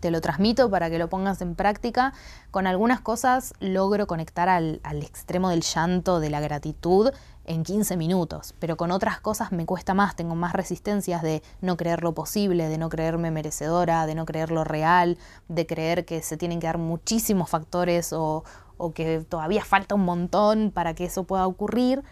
te 0.00 0.10
lo 0.10 0.20
transmito 0.20 0.70
para 0.70 0.90
que 0.90 0.98
lo 0.98 1.08
pongas 1.08 1.40
en 1.40 1.54
práctica. 1.54 2.12
Con 2.50 2.66
algunas 2.66 3.00
cosas 3.00 3.54
logro 3.60 4.06
conectar 4.06 4.48
al, 4.48 4.80
extremo 4.84 5.48
del 5.48 5.62
llanto, 5.62 6.20
de 6.20 6.30
la 6.30 6.40
gratitud, 6.40 7.10
en 7.46 7.62
15 7.62 7.96
minutos, 7.96 8.54
pero 8.58 8.76
con 8.76 8.90
otras 8.90 9.20
cosas 9.20 9.52
me 9.52 9.66
cuesta 9.66 9.94
más, 9.94 10.16
tengo 10.16 10.34
más 10.34 10.52
resistencias 10.52 11.22
de 11.22 11.42
no 11.60 11.76
creer 11.76 12.02
lo 12.02 12.12
posible, 12.12 12.68
de 12.68 12.78
no 12.78 12.88
creerme 12.88 13.30
merecedora, 13.30 14.06
de 14.06 14.14
no 14.14 14.26
creer 14.26 14.50
lo 14.50 14.64
real, 14.64 15.16
de 15.48 15.66
creer 15.66 16.04
que 16.04 16.22
se 16.22 16.36
tienen 16.36 16.60
que 16.60 16.66
dar 16.66 16.78
muchísimos 16.78 17.48
factores 17.48 18.12
o, 18.12 18.44
o 18.76 18.92
que 18.92 19.20
todavía 19.20 19.64
falta 19.64 19.94
un 19.94 20.04
montón 20.04 20.70
para 20.72 20.94
que 20.94 21.04
eso 21.04 21.24
pueda 21.24 21.46
ocurrir. 21.46 22.02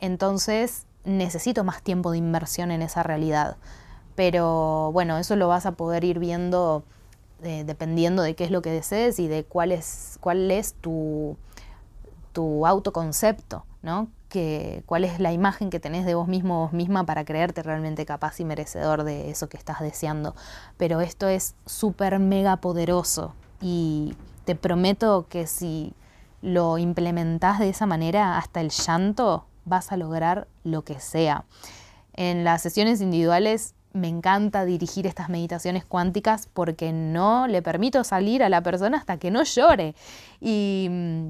Entonces 0.00 0.86
necesito 1.04 1.64
más 1.64 1.82
tiempo 1.82 2.10
de 2.10 2.18
inversión 2.18 2.70
en 2.70 2.82
esa 2.82 3.02
realidad. 3.02 3.56
Pero 4.14 4.90
bueno, 4.92 5.18
eso 5.18 5.36
lo 5.36 5.48
vas 5.48 5.66
a 5.66 5.72
poder 5.72 6.04
ir 6.04 6.18
viendo 6.18 6.84
dependiendo 7.44 8.22
de 8.22 8.34
qué 8.34 8.44
es 8.44 8.50
lo 8.50 8.62
que 8.62 8.70
desees 8.70 9.18
y 9.18 9.28
de 9.28 9.44
cuál 9.44 9.70
es, 9.70 10.16
cuál 10.20 10.50
es 10.50 10.72
tu, 10.74 11.36
tu 12.32 12.66
autoconcepto, 12.66 13.66
¿no? 13.82 14.08
Cuál 14.86 15.04
es 15.04 15.20
la 15.20 15.32
imagen 15.32 15.70
que 15.70 15.80
tenés 15.80 16.04
de 16.06 16.14
vos 16.14 16.28
mismo 16.28 16.60
vos 16.60 16.72
misma 16.72 17.04
para 17.04 17.24
creerte 17.24 17.62
realmente 17.62 18.04
capaz 18.06 18.40
y 18.40 18.44
merecedor 18.44 19.04
de 19.04 19.30
eso 19.30 19.48
que 19.48 19.56
estás 19.56 19.80
deseando. 19.80 20.34
Pero 20.76 21.00
esto 21.00 21.28
es 21.28 21.54
súper 21.66 22.18
mega 22.18 22.56
poderoso 22.56 23.34
y 23.60 24.14
te 24.44 24.54
prometo 24.54 25.26
que 25.28 25.46
si 25.46 25.94
lo 26.42 26.78
implementás 26.78 27.58
de 27.58 27.70
esa 27.70 27.86
manera 27.86 28.36
hasta 28.36 28.60
el 28.60 28.70
llanto, 28.70 29.46
vas 29.64 29.92
a 29.92 29.96
lograr 29.96 30.46
lo 30.62 30.82
que 30.82 31.00
sea. 31.00 31.44
En 32.12 32.44
las 32.44 32.62
sesiones 32.62 33.00
individuales 33.00 33.74
me 33.94 34.08
encanta 34.08 34.64
dirigir 34.64 35.06
estas 35.06 35.28
meditaciones 35.28 35.84
cuánticas 35.84 36.48
porque 36.52 36.92
no 36.92 37.46
le 37.46 37.62
permito 37.62 38.04
salir 38.04 38.42
a 38.42 38.48
la 38.48 38.62
persona 38.62 38.98
hasta 38.98 39.16
que 39.18 39.30
no 39.30 39.42
llore. 39.44 39.94
Y 40.40 40.88
mm, 40.90 41.28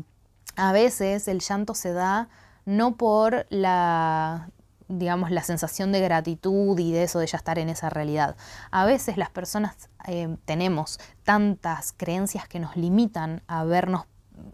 a 0.57 0.73
veces 0.73 1.29
el 1.29 1.41
llanto 1.41 1.75
se 1.75 1.93
da 1.93 2.29
no 2.65 2.97
por 2.97 3.47
la 3.51 4.51
digamos, 4.89 5.31
la 5.31 5.43
sensación 5.43 5.93
de 5.93 6.01
gratitud 6.01 6.79
y 6.79 6.93
de 6.93 7.05
eso 7.05 7.19
de 7.19 7.27
ya 7.27 7.39
estar 7.39 7.59
en 7.59 7.69
esa 7.69 7.91
realidad. 7.91 8.37
A 8.71 8.85
veces 8.85 9.17
las 9.17 9.31
personas 9.31 9.89
eh, 10.07 10.37
tenemos 10.45 11.01
tantas 11.25 11.93
creencias 11.97 12.49
que 12.49 12.61
nos 12.61 12.77
limitan 12.77 13.43
a 13.47 13.65
vernos 13.65 14.05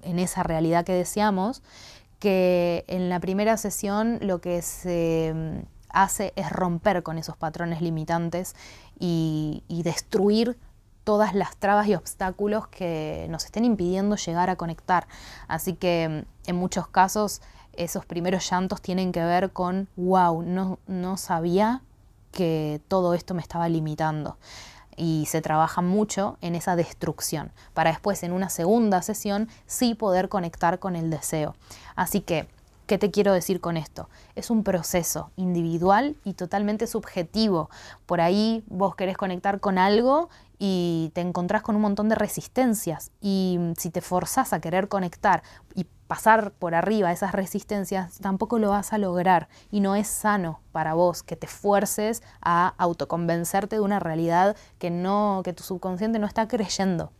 en 0.02 0.18
esa 0.18 0.42
realidad 0.42 0.84
que 0.84 0.92
deseamos, 0.92 1.62
que 2.18 2.84
en 2.86 3.08
la 3.08 3.18
primera 3.18 3.56
sesión 3.56 4.18
lo 4.20 4.40
que 4.40 4.62
se 4.62 5.32
mm, 5.34 5.66
hace 5.88 6.32
es 6.36 6.50
romper 6.50 7.02
con 7.02 7.18
esos 7.18 7.36
patrones 7.36 7.80
limitantes 7.80 8.54
y, 8.98 9.64
destruir 9.82 10.58
todas 11.04 11.34
las 11.34 11.56
trabas 11.56 11.88
y 11.88 11.94
obstáculos 11.94 12.68
que 12.68 13.26
nos 13.30 13.46
estén 13.46 13.64
impidiendo 13.64 14.16
llegar 14.16 14.50
a 14.50 14.56
conectar. 14.56 15.08
Así 15.48 15.72
que 15.72 16.26
en 16.46 16.56
muchos 16.56 16.86
casos 16.86 17.40
esos 17.74 18.04
primeros 18.04 18.48
llantos 18.50 18.80
tienen 18.80 19.12
que 19.12 19.24
ver 19.24 19.52
con, 19.52 19.88
wow, 19.96 20.42
no, 20.42 20.78
no 20.86 21.16
sabía 21.16 21.82
que 22.32 22.80
todo 22.88 23.14
esto 23.14 23.34
me 23.34 23.42
estaba 23.42 23.68
limitando. 23.68 24.36
Y 24.96 25.26
se 25.26 25.40
trabaja 25.40 25.80
mucho 25.80 26.36
en 26.40 26.54
esa 26.54 26.76
destrucción, 26.76 27.52
para 27.72 27.90
después 27.90 28.22
en 28.22 28.32
una 28.32 28.50
segunda 28.50 29.00
sesión 29.02 29.48
sí 29.66 29.94
poder 29.94 30.28
conectar 30.28 30.78
con 30.78 30.94
el 30.94 31.10
deseo. 31.10 31.54
Así 31.96 32.20
que 32.20 32.48
¿Qué 32.90 32.98
te 32.98 33.12
quiero 33.12 33.32
decir 33.32 33.60
con 33.60 33.76
esto? 33.76 34.08
Es 34.34 34.50
un 34.50 34.64
proceso 34.64 35.30
individual 35.36 36.16
y 36.24 36.32
totalmente 36.32 36.88
subjetivo. 36.88 37.70
Por 38.04 38.20
ahí 38.20 38.64
vos 38.66 38.96
querés 38.96 39.16
conectar 39.16 39.60
con 39.60 39.78
algo 39.78 40.28
y 40.58 41.12
te 41.14 41.20
encontrás 41.20 41.62
con 41.62 41.76
un 41.76 41.82
montón 41.82 42.08
de 42.08 42.16
resistencias. 42.16 43.12
Y 43.20 43.60
si 43.78 43.90
te 43.90 44.00
forzás 44.00 44.52
a 44.52 44.60
querer 44.60 44.88
conectar 44.88 45.44
y 45.76 45.86
pasar 46.10 46.50
por 46.50 46.74
arriba 46.74 47.12
esas 47.12 47.30
resistencias, 47.30 48.18
tampoco 48.18 48.58
lo 48.58 48.70
vas 48.70 48.92
a 48.92 48.98
lograr. 48.98 49.48
Y 49.70 49.78
no 49.78 49.94
es 49.94 50.08
sano 50.08 50.58
para 50.72 50.94
vos 50.94 51.22
que 51.22 51.36
te 51.36 51.46
fuerces 51.46 52.24
a 52.42 52.74
autoconvencerte 52.78 53.76
de 53.76 53.80
una 53.80 54.00
realidad 54.00 54.56
que 54.80 54.90
no, 54.90 55.42
que 55.44 55.52
tu 55.52 55.62
subconsciente 55.62 56.18
no 56.18 56.26
está 56.26 56.48
creyendo. 56.48 57.12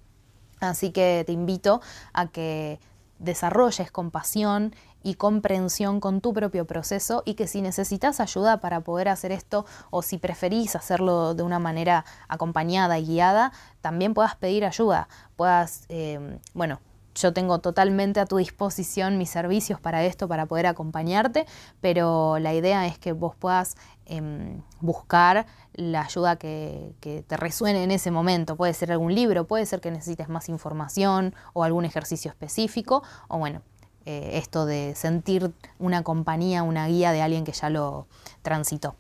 Así 0.58 0.90
que 0.90 1.22
te 1.24 1.30
invito 1.30 1.80
a 2.12 2.26
que 2.26 2.80
desarrolles 3.20 3.92
compasión 3.92 4.74
y 5.04 5.14
comprensión 5.14 6.00
con 6.00 6.20
tu 6.20 6.32
propio 6.32 6.66
proceso 6.66 7.22
y 7.24 7.34
que 7.34 7.46
si 7.46 7.62
necesitas 7.62 8.18
ayuda 8.18 8.60
para 8.60 8.80
poder 8.80 9.08
hacer 9.08 9.30
esto 9.30 9.66
o 9.90 10.02
si 10.02 10.18
preferís 10.18 10.74
hacerlo 10.74 11.34
de 11.34 11.44
una 11.44 11.60
manera 11.60 12.04
acompañada 12.26 12.98
y 12.98 13.06
guiada, 13.06 13.52
también 13.82 14.14
puedas 14.14 14.34
pedir 14.34 14.64
ayuda, 14.64 15.06
puedas, 15.36 15.84
eh, 15.90 16.40
bueno, 16.54 16.80
yo 17.14 17.32
tengo 17.32 17.58
totalmente 17.58 18.20
a 18.20 18.26
tu 18.26 18.36
disposición 18.36 19.18
mis 19.18 19.30
servicios 19.30 19.80
para 19.80 20.04
esto, 20.04 20.28
para 20.28 20.46
poder 20.46 20.66
acompañarte, 20.66 21.46
pero 21.80 22.38
la 22.38 22.54
idea 22.54 22.86
es 22.86 22.98
que 22.98 23.12
vos 23.12 23.34
puedas 23.36 23.76
em, 24.06 24.62
buscar 24.80 25.46
la 25.74 26.02
ayuda 26.02 26.36
que, 26.36 26.92
que, 27.00 27.22
te 27.22 27.36
resuene 27.36 27.82
en 27.84 27.90
ese 27.90 28.10
momento. 28.10 28.56
Puede 28.56 28.74
ser 28.74 28.92
algún 28.92 29.14
libro, 29.14 29.46
puede 29.46 29.66
ser 29.66 29.80
que 29.80 29.90
necesites 29.90 30.28
más 30.28 30.48
información 30.48 31.34
o 31.52 31.64
algún 31.64 31.84
ejercicio 31.84 32.30
específico, 32.30 33.02
o 33.28 33.38
bueno, 33.38 33.62
eh, 34.06 34.38
esto 34.38 34.64
de 34.64 34.94
sentir 34.96 35.52
una 35.78 36.02
compañía, 36.02 36.62
una 36.62 36.86
guía 36.86 37.12
de 37.12 37.20
alguien 37.20 37.44
que 37.44 37.52
ya 37.52 37.68
lo 37.68 38.06
transitó. 38.42 38.96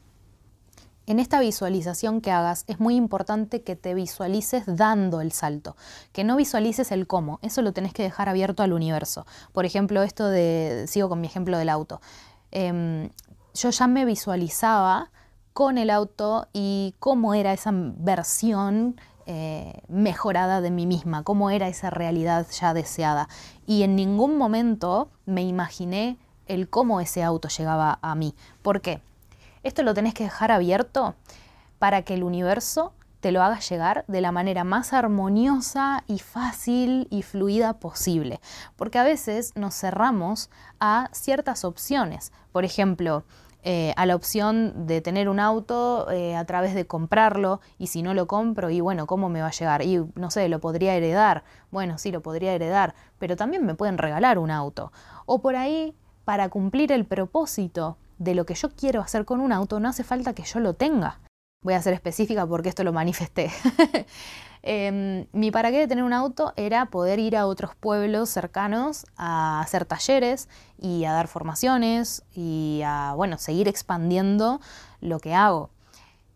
En 1.10 1.18
esta 1.18 1.40
visualización 1.40 2.20
que 2.20 2.30
hagas 2.30 2.62
es 2.68 2.78
muy 2.78 2.94
importante 2.94 3.64
que 3.64 3.74
te 3.74 3.94
visualices 3.94 4.62
dando 4.64 5.20
el 5.20 5.32
salto, 5.32 5.74
que 6.12 6.22
no 6.22 6.36
visualices 6.36 6.92
el 6.92 7.08
cómo, 7.08 7.40
eso 7.42 7.62
lo 7.62 7.72
tenés 7.72 7.92
que 7.92 8.04
dejar 8.04 8.28
abierto 8.28 8.62
al 8.62 8.72
universo. 8.72 9.26
Por 9.52 9.64
ejemplo, 9.64 10.04
esto 10.04 10.28
de, 10.28 10.84
sigo 10.86 11.08
con 11.08 11.20
mi 11.20 11.26
ejemplo 11.26 11.58
del 11.58 11.68
auto, 11.68 12.00
em, 12.52 13.10
yo 13.54 13.70
ya 13.70 13.88
me 13.88 14.04
visualizaba 14.04 15.10
con 15.52 15.78
el 15.78 15.90
auto 15.90 16.46
y 16.52 16.94
cómo 17.00 17.34
era 17.34 17.52
esa 17.54 17.72
versión 17.74 18.94
eh, 19.26 19.82
mejorada 19.88 20.60
de 20.60 20.70
mí 20.70 20.86
misma, 20.86 21.24
cómo 21.24 21.50
era 21.50 21.66
esa 21.66 21.90
realidad 21.90 22.46
ya 22.52 22.72
deseada. 22.72 23.28
Y 23.66 23.82
en 23.82 23.96
ningún 23.96 24.38
momento 24.38 25.10
me 25.26 25.42
imaginé 25.42 26.18
el 26.46 26.68
cómo 26.68 27.00
ese 27.00 27.24
auto 27.24 27.48
llegaba 27.48 27.98
a 28.00 28.14
mí. 28.14 28.36
¿Por 28.62 28.80
qué? 28.80 29.02
Esto 29.62 29.82
lo 29.82 29.94
tenés 29.94 30.14
que 30.14 30.24
dejar 30.24 30.50
abierto 30.50 31.14
para 31.78 32.02
que 32.02 32.14
el 32.14 32.24
universo 32.24 32.92
te 33.20 33.32
lo 33.32 33.42
haga 33.42 33.60
llegar 33.60 34.04
de 34.08 34.20
la 34.20 34.32
manera 34.32 34.64
más 34.64 34.92
armoniosa 34.92 36.04
y 36.06 36.18
fácil 36.18 37.06
y 37.10 37.22
fluida 37.22 37.74
posible. 37.74 38.40
Porque 38.76 38.98
a 38.98 39.04
veces 39.04 39.52
nos 39.56 39.74
cerramos 39.74 40.50
a 40.80 41.08
ciertas 41.12 41.64
opciones. 41.64 42.32
Por 42.52 42.64
ejemplo, 42.64 43.24
eh, 43.62 43.92
a 43.96 44.06
la 44.06 44.16
opción 44.16 44.86
de 44.86 45.02
tener 45.02 45.28
un 45.28 45.38
auto 45.38 46.10
eh, 46.10 46.34
a 46.34 46.46
través 46.46 46.74
de 46.74 46.86
comprarlo 46.86 47.60
y 47.76 47.88
si 47.88 48.00
no 48.00 48.14
lo 48.14 48.26
compro 48.26 48.70
y 48.70 48.80
bueno, 48.80 49.06
¿cómo 49.06 49.28
me 49.28 49.42
va 49.42 49.48
a 49.48 49.52
llegar? 49.52 49.82
Y 49.82 50.02
no 50.14 50.30
sé, 50.30 50.48
lo 50.48 50.60
podría 50.60 50.94
heredar. 50.94 51.44
Bueno, 51.70 51.98
sí, 51.98 52.10
lo 52.10 52.22
podría 52.22 52.54
heredar, 52.54 52.94
pero 53.18 53.36
también 53.36 53.66
me 53.66 53.74
pueden 53.74 53.98
regalar 53.98 54.38
un 54.38 54.50
auto. 54.50 54.92
O 55.26 55.42
por 55.42 55.56
ahí, 55.56 55.94
para 56.24 56.48
cumplir 56.48 56.90
el 56.90 57.04
propósito 57.04 57.98
de 58.20 58.34
lo 58.34 58.44
que 58.46 58.54
yo 58.54 58.68
quiero 58.70 59.00
hacer 59.00 59.24
con 59.24 59.40
un 59.40 59.50
auto, 59.50 59.80
no 59.80 59.88
hace 59.88 60.04
falta 60.04 60.34
que 60.34 60.44
yo 60.44 60.60
lo 60.60 60.74
tenga. 60.74 61.20
Voy 61.62 61.74
a 61.74 61.82
ser 61.82 61.94
específica 61.94 62.46
porque 62.46 62.68
esto 62.68 62.84
lo 62.84 62.92
manifesté. 62.92 63.50
Em, 64.62 65.24
mi 65.32 65.50
para 65.50 65.70
qué 65.70 65.78
de 65.78 65.88
tener 65.88 66.04
un 66.04 66.12
auto 66.12 66.52
era 66.54 66.84
poder 66.90 67.18
ir 67.18 67.34
a 67.34 67.46
otros 67.46 67.74
pueblos 67.74 68.28
cercanos 68.28 69.06
a 69.16 69.58
hacer 69.62 69.86
talleres 69.86 70.50
y 70.76 71.06
a 71.06 71.12
dar 71.12 71.28
formaciones 71.28 72.24
y 72.34 72.82
a, 72.84 73.14
bueno, 73.16 73.38
seguir 73.38 73.68
expandiendo 73.68 74.60
lo 75.00 75.18
que 75.18 75.32
hago. 75.32 75.70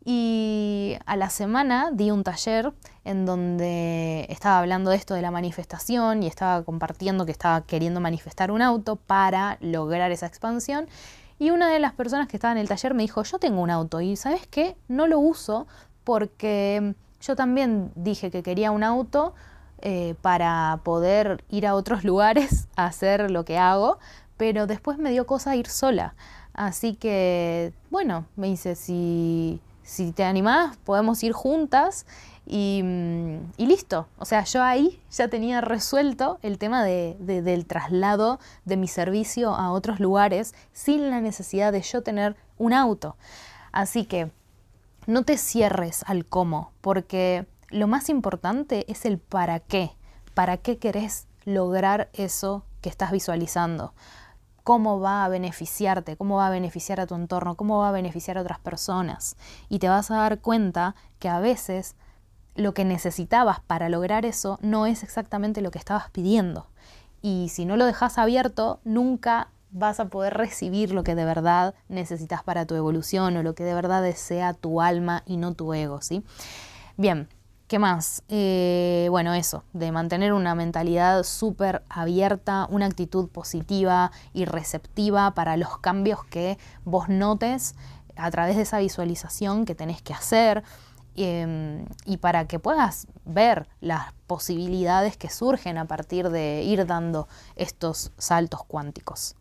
Y 0.07 0.97
a 1.05 1.17
la 1.17 1.29
semana 1.29 1.91
di 1.93 2.11
un 2.11 2.25
taller 2.25 2.73
en 3.05 3.27
donde 3.27 4.27
estaba 4.31 4.61
hablando 4.61 4.91
de 4.91 4.97
esto 4.97 5.13
de 5.13 5.21
la 5.21 5.31
manifestación 5.31 6.23
y 6.23 6.27
estaba 6.27 6.63
compartiendo 6.63 7.27
que 7.27 7.33
estaba 7.33 7.61
queriendo 7.67 8.01
manifestar 8.01 8.51
un 8.51 8.63
auto 8.63 8.97
para 8.97 9.59
lograr 9.61 10.13
esa 10.13 10.25
expansión. 10.25 10.89
Y 11.39 11.51
una 11.51 11.69
de 11.69 11.79
las 11.79 11.93
personas 11.93 12.29
que 12.29 12.37
estaba 12.37 12.53
en 12.53 12.59
el 12.59 12.69
taller 12.69 12.95
me 12.95 13.03
dijo, 13.03 13.23
yo 13.23 13.39
tengo 13.39 13.61
un 13.61 13.71
auto 13.71 14.01
y 14.01 14.17
¿sabes 14.17 14.47
qué? 14.47 14.77
No 14.89 15.07
lo 15.07 15.19
uso 15.19 15.67
porque 16.05 16.95
yo 17.21 17.37
también 17.37 17.91
dije 17.95 18.31
que 18.31 18.43
quería 18.43 18.71
un 18.71 18.85
auto 18.85 19.35
eh, 19.81 20.15
para 20.23 20.81
poder 20.85 21.45
ir 21.49 21.67
a 21.67 21.75
otros 21.75 22.05
lugares 22.05 22.69
a 22.77 22.87
hacer 22.87 23.31
lo 23.31 23.45
que 23.45 23.59
hago, 23.59 23.99
pero 24.37 24.67
después 24.67 24.99
me 24.99 25.11
dio 25.11 25.27
cosa 25.27 25.57
ir 25.57 25.67
sola. 25.69 26.15
Así 26.53 26.95
que, 26.95 27.73
bueno, 27.91 28.27
me 28.37 28.47
dice, 28.47 28.77
si, 28.77 29.61
si 29.83 30.13
te 30.13 30.25
animás, 30.25 30.77
podemos 30.79 31.23
ir 31.25 31.33
juntas 31.33 32.07
y, 32.47 32.83
mm, 32.85 33.53
y, 33.57 33.67
listo. 33.67 34.07
O 34.19 34.25
sea, 34.25 34.45
yo 34.45 34.63
ahí 34.63 35.01
ya 35.11 35.29
tenía 35.29 35.61
resuelto 35.61 36.39
el 36.43 36.59
tema 36.59 36.85
de, 36.85 37.17
del 37.19 37.67
traslado 37.67 38.39
de 38.65 38.77
mi 38.77 38.89
servicio 38.89 39.55
a 39.55 39.71
otros 39.73 40.01
lugares 40.01 40.55
sin 40.73 41.11
la 41.11 41.21
necesidad 41.21 41.73
de 41.73 41.83
yo 41.83 42.03
tener 42.03 42.37
un 42.59 42.73
auto. 42.73 43.17
Así 43.73 44.05
que 44.05 44.31
no 45.07 45.25
te 45.25 45.37
cierres 45.37 46.05
al 46.07 46.27
cómo, 46.27 46.73
porque 46.81 47.47
lo 47.71 47.87
más 47.89 48.09
importante 48.09 48.91
es 48.91 49.05
el 49.05 49.19
para 49.19 49.61
qué. 49.61 49.93
¿Para 50.35 50.57
qué 50.57 50.79
querés 50.79 51.27
lograr 51.45 52.11
eso 52.13 52.65
que 52.81 52.89
estás 52.89 53.11
visualizando? 53.11 53.95
¿Cómo 54.65 54.99
va 54.99 55.25
a 55.25 55.29
beneficiarte? 55.29 56.17
¿Cómo 56.17 56.37
va 56.37 56.47
a 56.47 56.51
beneficiar 56.51 57.01
a 57.01 57.07
tu 57.07 57.15
entorno? 57.15 57.55
¿Cómo 57.55 57.81
va 57.81 57.91
a 57.91 57.93
beneficiar 57.93 58.39
a 58.39 58.41
otras 58.41 58.59
personas? 58.59 59.37
Y 59.69 59.79
te 59.79 59.89
vas 59.89 60.11
a 60.11 60.17
dar 60.17 60.41
cuenta 60.41 60.95
que 61.19 61.29
a 61.29 61.39
veces 61.39 61.97
lo 62.55 62.75
que 62.75 62.85
necesitabas 62.85 63.61
para 63.61 63.89
lograr 63.89 64.25
eso 64.25 64.59
no 64.63 64.87
es 64.87 65.03
exactamente 65.03 65.61
lo 65.61 65.71
que 65.71 65.79
estabas 65.79 66.11
pidiendo. 66.11 66.67
Y 67.23 67.49
si 67.49 67.65
no 67.65 67.77
lo 67.77 67.87
dejas 67.87 68.19
abierto, 68.19 68.81
nunca 68.85 69.49
vas 69.71 69.99
a 69.99 70.07
poder 70.07 70.35
recibir 70.35 70.93
lo 70.93 71.03
que 71.03 71.15
de 71.15 71.25
verdad 71.25 71.75
necesitas 71.89 72.43
para 72.45 72.65
tu 72.65 72.75
evolución 72.77 73.37
o 73.37 73.43
lo 73.43 73.55
que 73.55 73.65
de 73.65 73.75
verdad 73.75 74.03
desea 74.03 74.55
tu 74.55 74.81
alma 74.81 75.25
y 75.27 75.37
no 75.37 75.55
tu 75.55 75.75
ego, 75.75 76.01
¿sí? 76.01 76.23
Bien, 76.97 77.29
¿qué 77.67 77.81
más? 77.81 78.23
Eh, 78.29 79.09
bueno, 79.11 79.35
eso, 79.35 79.65
de 79.73 79.91
mantener 79.91 80.33
una 80.33 80.55
mentalidad 80.55 81.25
súper 81.25 81.83
abierta, 81.89 82.69
una 82.71 82.87
actitud 82.87 83.29
positiva 83.29 84.13
y 84.33 84.45
receptiva 84.45 85.33
para 85.33 85.57
los 85.57 85.79
cambios 85.79 86.25
que 86.25 86.57
vos 86.85 87.09
notes 87.09 87.75
a 88.17 88.31
través 88.31 88.55
de 88.55 88.63
esa 88.63 88.79
visualización 88.79 89.65
que 89.65 89.75
tenés 89.75 90.03
que 90.03 90.15
hacer. 90.15 90.63
Em, 91.17 91.87
y 92.05 92.17
para 92.17 92.47
que 92.49 92.59
puedas 92.59 93.07
ver 93.25 93.69
las 93.81 94.13
posibilidades 94.27 95.17
que 95.17 95.31
surgen 95.31 95.79
a 95.79 95.87
partir 95.87 96.29
de 96.31 96.63
ir 96.63 96.87
dando 96.87 97.29
estos 97.55 98.13
saltos 98.19 98.65
cuánticos. 98.65 99.37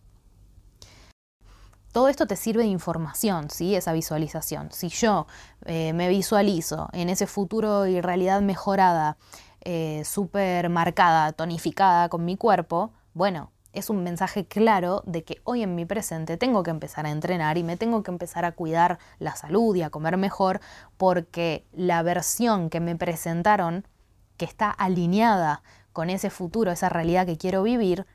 Todo 1.91 2.09
esto 2.09 2.27
te 2.27 2.35
sirve 2.35 2.63
de 2.63 2.69
información, 2.69 3.49
¿sí? 3.49 3.75
esa 3.75 3.93
visualización. 3.93 4.71
Si 4.71 4.89
yo 4.89 5.27
eh, 5.65 5.93
me 5.93 6.09
visualizo 6.09 6.89
en 6.91 7.09
ese 7.09 7.27
futuro 7.27 7.85
y 7.87 8.01
realidad 8.01 8.41
mejorada, 8.41 9.17
eh, 9.61 10.03
súper 10.05 10.69
marcada, 10.69 11.31
tonificada 11.33 12.09
con 12.09 12.25
mi 12.25 12.35
cuerpo, 12.35 12.91
bueno, 13.13 13.52
es 13.73 13.89
un 13.89 14.03
mensaje 14.03 14.45
claro 14.45 15.03
de 15.05 15.23
que 15.23 15.41
hoy 15.43 15.63
en 15.63 15.75
mi 15.75 15.85
presente 15.85 16.37
tengo 16.37 16.63
que 16.63 16.71
empezar 16.71 17.05
a 17.05 17.11
entrenar 17.11 17.57
y 17.57 17.63
me 17.63 17.75
tengo 17.75 18.03
que 18.03 18.11
empezar 18.11 18.45
a 18.45 18.53
cuidar 18.53 18.99
la 19.19 19.35
salud 19.35 19.75
y 19.75 19.81
a 19.81 19.89
comer 19.89 20.17
mejor 20.17 20.61
porque 20.97 21.65
la 21.73 22.03
versión 22.03 22.69
que 22.69 22.79
me 22.79 22.95
presentaron, 22.95 23.87
que 24.37 24.45
está 24.45 24.69
alineada 24.69 25.63
con 25.91 26.09
ese 26.09 26.29
futuro, 26.29 26.71
esa 26.71 26.89
realidad 26.89 27.25
que 27.25 27.37
quiero 27.37 27.63
vivir, 27.63 28.05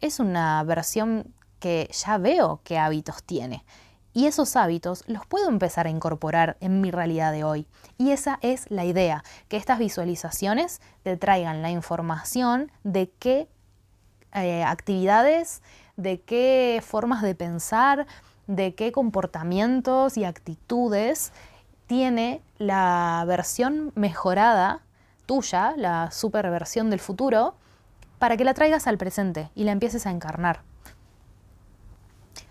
es 0.00 0.20
una 0.20 0.62
versión 0.64 1.34
que 1.58 1.90
ya 1.92 2.16
veo 2.18 2.60
qué 2.64 2.78
hábitos 2.78 3.22
tiene. 3.22 3.64
Y 4.12 4.26
esos 4.26 4.56
hábitos 4.56 5.04
los 5.06 5.24
puedo 5.26 5.48
empezar 5.48 5.86
a 5.86 5.90
incorporar 5.90 6.56
en 6.60 6.80
mi 6.80 6.90
realidad 6.90 7.30
de 7.32 7.44
hoy. 7.44 7.68
Y 7.96 8.10
esa 8.10 8.40
es 8.42 8.68
la 8.68 8.84
idea, 8.84 9.22
que 9.48 9.56
estas 9.56 9.78
visualizaciones 9.78 10.80
te 11.04 11.16
traigan 11.16 11.62
la 11.62 11.70
información 11.70 12.72
de 12.82 13.10
qué 13.18 13.48
eh, 14.34 14.64
actividades, 14.64 15.62
de 15.96 16.20
qué 16.20 16.82
formas 16.84 17.22
de 17.22 17.34
pensar, 17.34 18.06
de 18.46 18.74
qué 18.74 18.92
comportamientos 18.92 20.16
y 20.16 20.24
actitudes 20.24 21.32
tiene 21.86 22.42
la 22.58 23.24
versión 23.26 23.92
mejorada 23.94 24.82
tuya, 25.26 25.74
la 25.76 26.10
superversión 26.10 26.90
del 26.90 27.00
futuro, 27.00 27.54
para 28.18 28.36
que 28.36 28.44
la 28.44 28.54
traigas 28.54 28.86
al 28.86 28.98
presente 28.98 29.50
y 29.54 29.64
la 29.64 29.72
empieces 29.72 30.06
a 30.06 30.10
encarnar. 30.10 30.62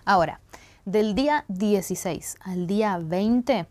Ahora, 0.06 0.40
del 0.86 1.14
día 1.14 1.46
16 1.50 2.38
al 2.42 2.66
día 2.66 2.98
20 3.02 3.68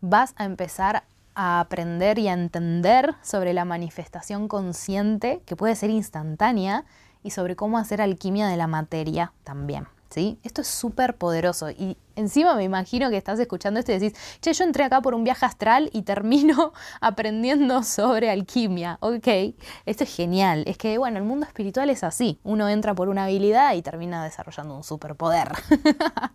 vas 0.00 0.34
a 0.36 0.44
empezar 0.44 1.04
a 1.34 1.60
aprender 1.60 2.18
y 2.18 2.28
a 2.28 2.32
entender 2.32 3.14
sobre 3.22 3.54
la 3.54 3.64
manifestación 3.64 4.48
consciente, 4.48 5.42
que 5.46 5.56
puede 5.56 5.76
ser 5.76 5.90
instantánea, 5.90 6.84
y 7.26 7.30
sobre 7.30 7.56
cómo 7.56 7.76
hacer 7.76 8.00
alquimia 8.00 8.46
de 8.46 8.56
la 8.56 8.68
materia 8.68 9.32
también. 9.44 9.88
¿Sí? 10.08 10.38
Esto 10.44 10.62
es 10.62 10.68
súper 10.68 11.16
poderoso 11.16 11.68
y 11.68 11.98
encima 12.14 12.54
me 12.54 12.62
imagino 12.62 13.10
que 13.10 13.16
estás 13.16 13.38
escuchando 13.40 13.80
esto 13.80 13.92
y 13.92 13.98
decís, 13.98 14.18
che, 14.40 14.52
yo 14.52 14.64
entré 14.64 14.84
acá 14.84 15.02
por 15.02 15.14
un 15.14 15.24
viaje 15.24 15.44
astral 15.44 15.90
y 15.92 16.02
termino 16.02 16.72
aprendiendo 17.00 17.82
sobre 17.82 18.30
alquimia. 18.30 18.98
Ok, 19.00 19.26
esto 19.84 20.04
es 20.04 20.16
genial. 20.16 20.62
Es 20.68 20.78
que, 20.78 20.96
bueno, 20.96 21.18
el 21.18 21.24
mundo 21.24 21.44
espiritual 21.44 21.90
es 21.90 22.04
así. 22.04 22.38
Uno 22.44 22.68
entra 22.68 22.94
por 22.94 23.08
una 23.08 23.24
habilidad 23.24 23.74
y 23.74 23.82
termina 23.82 24.24
desarrollando 24.24 24.76
un 24.76 24.84
superpoder. 24.84 25.48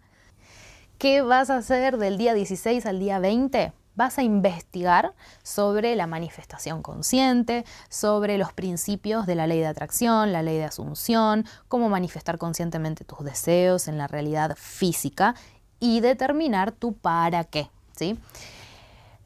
¿Qué 0.99 1.21
vas 1.21 1.49
a 1.49 1.57
hacer 1.57 1.97
del 1.97 2.17
día 2.17 2.33
16 2.33 2.85
al 2.85 2.99
día 2.99 3.17
20? 3.17 3.73
Vas 3.95 4.17
a 4.17 4.23
investigar 4.23 5.13
sobre 5.43 5.95
la 5.95 6.07
manifestación 6.07 6.81
consciente, 6.81 7.65
sobre 7.89 8.37
los 8.37 8.53
principios 8.53 9.25
de 9.25 9.35
la 9.35 9.47
ley 9.47 9.59
de 9.59 9.67
atracción, 9.67 10.31
la 10.31 10.43
ley 10.43 10.57
de 10.57 10.65
asunción, 10.65 11.45
cómo 11.67 11.89
manifestar 11.89 12.37
conscientemente 12.37 13.03
tus 13.03 13.23
deseos 13.23 13.87
en 13.87 13.97
la 13.97 14.07
realidad 14.07 14.55
física 14.57 15.35
y 15.79 15.99
determinar 15.99 16.71
tu 16.71 16.93
para 16.93 17.43
qué. 17.43 17.69
¿sí? 17.95 18.17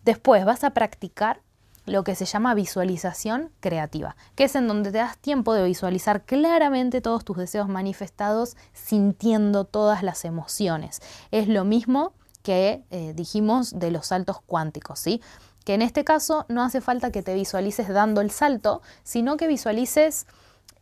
Después 0.04 0.46
vas 0.46 0.64
a 0.64 0.72
practicar 0.72 1.42
lo 1.86 2.04
que 2.04 2.16
se 2.16 2.26
llama 2.26 2.56
visualización 2.56 3.52
creativa, 3.60 4.16
que 4.36 4.46
es 4.46 4.56
en 4.56 4.68
donde 4.68 4.92
te 4.92 4.98
das 4.98 5.18
tiempo 5.18 5.54
de 5.54 5.64
visualizar 5.64 6.24
claramente 6.24 7.02
todos 7.02 7.24
tus 7.24 7.38
deseos 7.38 7.68
manifestados 7.68 8.58
sintiendo 8.74 9.66
todas 9.66 10.02
las 10.02 10.26
emociones. 10.26 11.02
Es 11.32 11.48
lo 11.48 11.64
mismo 11.64 12.14
que 12.46 12.86
eh, 12.92 13.14
dijimos 13.16 13.72
de 13.80 13.90
los 13.90 14.06
saltos 14.06 14.40
cuánticos, 14.40 15.00
¿sí? 15.00 15.20
Que 15.66 15.74
en 15.74 15.82
este 15.82 16.04
caso 16.04 16.46
no 16.48 16.62
hace 16.62 16.80
falta 16.80 17.12
que 17.12 17.24
te 17.24 17.34
visualices 17.34 17.90
dando 17.90 18.22
el 18.22 18.30
salto, 18.30 18.84
sino 19.04 19.36
que 19.36 19.48
visualices 19.48 20.28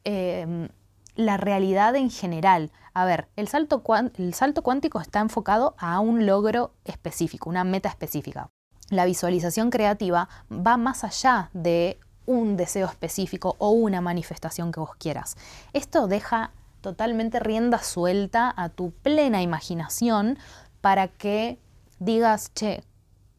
em, 0.03 0.67
la 1.15 1.37
realidad 1.37 1.95
en 1.95 2.11
general. 2.11 2.69
A 2.93 3.05
ver, 3.05 3.29
el 3.37 3.47
salto, 3.47 3.81
el 4.17 4.33
salto 4.33 4.61
cuántico 4.61 4.99
está 4.99 5.21
enfocado 5.21 5.73
a 5.77 6.01
un 6.01 6.25
logro 6.25 6.73
específico, 6.83 7.49
una 7.49 7.63
meta 7.63 7.87
específica. 7.87 8.49
La 8.89 9.05
visualización 9.05 9.69
creativa 9.69 10.27
va 10.51 10.75
más 10.75 11.05
allá 11.05 11.49
de 11.53 11.97
un 12.25 12.57
deseo 12.57 12.87
específico 12.87 13.55
o 13.57 13.69
una 13.69 14.01
manifestación 14.01 14.73
que 14.73 14.81
vos 14.81 14.95
quieras. 14.97 15.37
Esto 15.71 16.07
deja 16.07 16.51
totalmente 16.83 17.39
rienda 17.39 17.79
suelta 17.79 18.53
a 18.55 18.67
tu 18.69 18.91
plena 18.91 19.41
imaginación 19.41 20.37
para 20.83 21.07
que 21.07 21.59
digas, 21.99 22.51
che, 22.53 22.83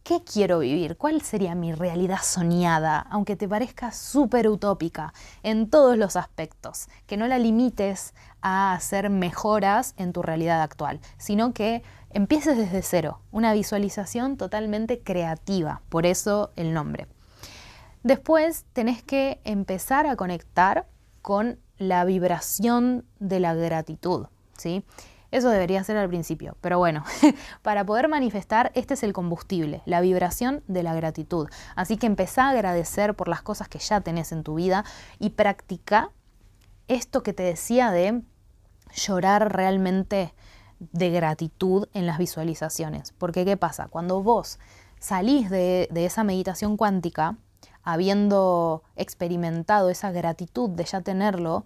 ¿qué 0.02 0.24
quiero 0.24 0.61
vivir? 0.61 0.96
¿Cuál 0.96 1.20
sería 1.20 1.54
mi 1.54 1.74
realidad 1.74 2.20
soñada? 2.22 3.00
Aunque 3.11 3.37
te 3.37 3.46
parezca 3.46 3.92
súper 3.92 4.48
utópica 4.48 5.12
en 5.42 5.68
todos 5.68 5.98
los 5.98 6.16
aspectos, 6.16 6.88
que 7.07 7.18
no 7.18 7.26
la 7.26 7.38
limites 7.38 8.14
a 8.40 8.72
hacer 8.72 9.11
mejoras 9.11 9.92
en 9.98 10.14
tu 10.14 10.22
realidad 10.22 10.62
actual, 10.62 11.00
sino 11.18 11.52
que 11.52 11.83
empieces 12.09 12.57
desde 12.57 12.80
cero, 12.80 13.20
una 13.30 13.52
visualización 13.52 14.38
totalmente 14.38 15.00
creativa, 15.00 15.83
por 15.90 16.07
eso 16.07 16.50
el 16.57 16.72
nombre. 16.72 17.09
Después 18.02 18.64
tenés 18.72 19.02
que 19.02 19.42
empezar 19.44 20.07
a 20.07 20.16
conectar 20.16 20.88
con 21.20 21.59
la 21.76 22.07
vibración 22.07 23.04
de 23.18 23.40
la 23.40 23.52
gratitud, 23.52 24.28
¿sí? 24.57 24.83
Eso 25.34 25.48
debería 25.48 25.82
ser 25.82 25.96
al 25.96 26.08
principio, 26.08 26.56
pero 26.60 26.78
bueno, 26.78 27.02
para 27.62 27.84
poder 27.84 28.06
manifestar 28.06 28.70
este 28.76 28.94
es 28.94 29.02
el 29.02 29.12
combustible, 29.12 29.82
la 29.84 30.00
vibración 30.00 30.62
de 30.68 30.84
la 30.84 30.94
gratitud. 30.94 31.48
Así 31.74 31.96
que 31.96 32.06
empezá 32.06 32.44
a 32.44 32.50
agradecer 32.50 33.14
por 33.14 33.26
las 33.26 33.42
cosas 33.42 33.66
que 33.66 33.80
ya 33.80 34.00
tenés 34.00 34.30
en 34.30 34.44
tu 34.44 34.54
vida 34.54 34.84
y 35.18 35.30
practica 35.30 36.12
esto 36.86 37.24
que 37.24 37.32
te 37.32 37.42
decía 37.42 37.90
de 37.90 38.22
llorar 38.94 39.52
realmente 39.56 40.32
de 40.78 41.10
gratitud 41.10 41.88
en 41.94 42.06
las 42.06 42.18
visualizaciones. 42.18 43.10
Porque 43.18 43.44
¿qué 43.44 43.56
pasa? 43.56 43.88
Cuando 43.88 44.22
vos 44.22 44.60
salís 45.00 45.50
de, 45.50 45.88
de 45.90 46.06
esa 46.06 46.22
meditación 46.22 46.76
cuántica, 46.76 47.38
habiendo 47.82 48.84
experimentado 48.94 49.90
esa 49.90 50.12
gratitud 50.12 50.70
de 50.70 50.84
ya 50.84 51.00
tenerlo, 51.00 51.64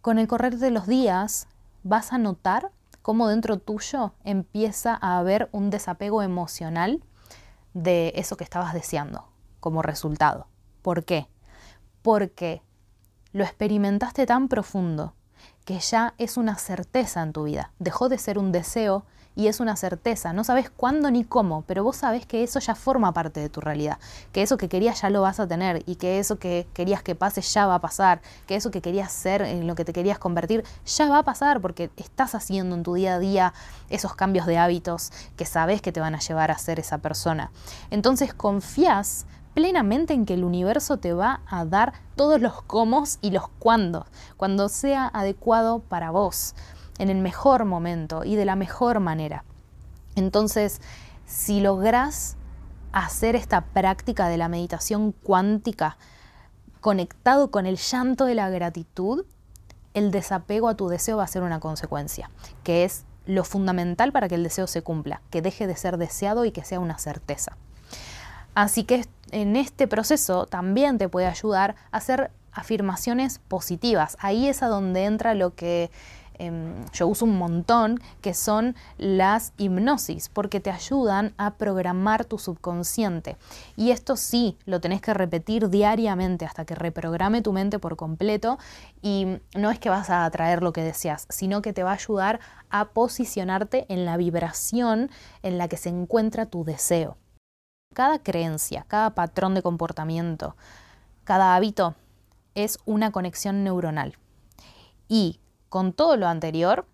con 0.00 0.18
el 0.18 0.26
correr 0.26 0.56
de 0.56 0.70
los 0.70 0.86
días 0.86 1.46
vas 1.82 2.14
a 2.14 2.16
notar 2.16 2.70
cómo 3.06 3.28
dentro 3.28 3.56
tuyo 3.60 4.14
empieza 4.24 4.98
a 5.00 5.18
haber 5.18 5.48
un 5.52 5.70
desapego 5.70 6.22
emocional 6.22 7.04
de 7.72 8.12
eso 8.16 8.36
que 8.36 8.42
estabas 8.42 8.74
deseando 8.74 9.28
como 9.60 9.80
resultado. 9.80 10.48
¿Por 10.82 11.04
qué? 11.04 11.28
Porque 12.02 12.62
lo 13.30 13.44
experimentaste 13.44 14.26
tan 14.26 14.48
profundo 14.48 15.14
que 15.64 15.78
ya 15.78 16.14
es 16.18 16.36
una 16.36 16.56
certeza 16.56 17.22
en 17.22 17.32
tu 17.32 17.44
vida. 17.44 17.70
Dejó 17.78 18.08
de 18.08 18.18
ser 18.18 18.38
un 18.38 18.50
deseo 18.50 19.06
y 19.36 19.46
es 19.46 19.60
una 19.60 19.76
certeza. 19.76 20.32
No 20.32 20.42
sabes 20.42 20.70
cuándo 20.70 21.10
ni 21.10 21.22
cómo, 21.22 21.62
pero 21.66 21.84
vos 21.84 21.96
sabés 21.96 22.26
que 22.26 22.42
eso 22.42 22.58
ya 22.58 22.74
forma 22.74 23.12
parte 23.12 23.38
de 23.38 23.48
tu 23.48 23.60
realidad, 23.60 23.98
que 24.32 24.42
eso 24.42 24.56
que 24.56 24.68
querías 24.68 25.02
ya 25.02 25.10
lo 25.10 25.22
vas 25.22 25.38
a 25.38 25.46
tener 25.46 25.84
y 25.86 25.96
que 25.96 26.18
eso 26.18 26.38
que 26.38 26.66
querías 26.72 27.02
que 27.02 27.14
pase 27.14 27.42
ya 27.42 27.66
va 27.66 27.76
a 27.76 27.80
pasar, 27.80 28.22
que 28.46 28.56
eso 28.56 28.70
que 28.70 28.80
querías 28.80 29.12
ser, 29.12 29.42
en 29.42 29.66
lo 29.66 29.74
que 29.74 29.84
te 29.84 29.92
querías 29.92 30.18
convertir, 30.18 30.64
ya 30.86 31.08
va 31.08 31.18
a 31.18 31.22
pasar 31.22 31.60
porque 31.60 31.90
estás 31.96 32.34
haciendo 32.34 32.74
en 32.74 32.82
tu 32.82 32.94
día 32.94 33.14
a 33.14 33.18
día 33.18 33.54
esos 33.90 34.14
cambios 34.14 34.46
de 34.46 34.58
hábitos 34.58 35.12
que 35.36 35.44
sabes 35.44 35.82
que 35.82 35.92
te 35.92 36.00
van 36.00 36.14
a 36.14 36.20
llevar 36.20 36.50
a 36.50 36.58
ser 36.58 36.80
esa 36.80 36.98
persona. 36.98 37.52
Entonces 37.90 38.32
confías 38.32 39.26
plenamente 39.52 40.12
en 40.12 40.26
que 40.26 40.34
el 40.34 40.44
universo 40.44 40.98
te 40.98 41.12
va 41.14 41.40
a 41.46 41.64
dar 41.64 41.94
todos 42.14 42.40
los 42.40 42.62
cómo 42.62 43.04
y 43.20 43.30
los 43.30 43.48
cuándo, 43.58 44.06
cuando 44.36 44.68
sea 44.68 45.10
adecuado 45.12 45.80
para 45.80 46.10
vos 46.10 46.54
en 46.98 47.10
el 47.10 47.18
mejor 47.18 47.64
momento 47.64 48.24
y 48.24 48.36
de 48.36 48.44
la 48.44 48.56
mejor 48.56 49.00
manera. 49.00 49.44
Entonces, 50.14 50.80
si 51.26 51.60
logras 51.60 52.36
hacer 52.92 53.36
esta 53.36 53.62
práctica 53.62 54.28
de 54.28 54.38
la 54.38 54.48
meditación 54.48 55.12
cuántica 55.12 55.98
conectado 56.80 57.50
con 57.50 57.66
el 57.66 57.76
llanto 57.76 58.24
de 58.24 58.34
la 58.34 58.48
gratitud, 58.48 59.26
el 59.92 60.10
desapego 60.10 60.68
a 60.68 60.76
tu 60.76 60.88
deseo 60.88 61.18
va 61.18 61.24
a 61.24 61.28
ser 61.28 61.42
una 61.42 61.60
consecuencia, 61.60 62.30
que 62.62 62.84
es 62.84 63.04
lo 63.26 63.44
fundamental 63.44 64.12
para 64.12 64.28
que 64.28 64.36
el 64.36 64.42
deseo 64.42 64.66
se 64.66 64.82
cumpla, 64.82 65.20
que 65.30 65.42
deje 65.42 65.66
de 65.66 65.76
ser 65.76 65.98
deseado 65.98 66.44
y 66.44 66.52
que 66.52 66.64
sea 66.64 66.80
una 66.80 66.98
certeza. 66.98 67.56
Así 68.54 68.84
que 68.84 69.04
en 69.32 69.56
este 69.56 69.88
proceso 69.88 70.46
también 70.46 70.98
te 70.98 71.08
puede 71.08 71.26
ayudar 71.26 71.74
a 71.90 71.98
hacer 71.98 72.30
afirmaciones 72.52 73.38
positivas. 73.38 74.16
Ahí 74.20 74.48
es 74.48 74.62
a 74.62 74.68
donde 74.68 75.04
entra 75.04 75.34
lo 75.34 75.54
que 75.54 75.90
Em, 76.38 76.84
yo 76.92 77.08
uso 77.08 77.24
un 77.24 77.38
montón, 77.38 78.00
que 78.20 78.34
son 78.34 78.74
las 78.98 79.52
hipnosis, 79.56 80.28
porque 80.28 80.60
te 80.60 80.70
ayudan 80.70 81.34
a 81.38 81.54
programar 81.54 82.24
tu 82.24 82.38
subconsciente. 82.38 83.36
Y 83.76 83.90
esto 83.90 84.16
sí, 84.16 84.58
lo 84.64 84.80
tenés 84.80 85.00
que 85.00 85.14
repetir 85.14 85.70
diariamente 85.70 86.44
hasta 86.44 86.64
que 86.64 86.74
reprograme 86.74 87.42
tu 87.42 87.52
mente 87.52 87.78
por 87.78 87.96
completo 87.96 88.58
y 89.02 89.38
no 89.56 89.70
es 89.70 89.78
que 89.78 89.90
vas 89.90 90.10
a 90.10 90.24
atraer 90.24 90.62
lo 90.62 90.72
que 90.72 90.82
deseas, 90.82 91.26
sino 91.30 91.62
que 91.62 91.72
te 91.72 91.82
va 91.82 91.90
a 91.90 91.94
ayudar 91.94 92.40
a 92.70 92.86
posicionarte 92.86 93.86
en 93.88 94.04
la 94.04 94.16
vibración 94.16 95.10
en 95.42 95.58
la 95.58 95.68
que 95.68 95.76
se 95.76 95.88
encuentra 95.88 96.46
tu 96.46 96.64
deseo. 96.64 97.16
Cada 97.94 98.18
creencia, 98.18 98.84
cada 98.88 99.14
patrón 99.14 99.54
de 99.54 99.62
comportamiento, 99.62 100.56
cada 101.24 101.56
hábito 101.56 101.94
es 102.54 102.78
una 102.84 103.10
conexión 103.10 103.64
neuronal. 103.64 104.18
Y 105.08 105.40
con 105.68 105.92
todo 105.92 106.16
lo 106.16 106.28
anterior, 106.28 106.86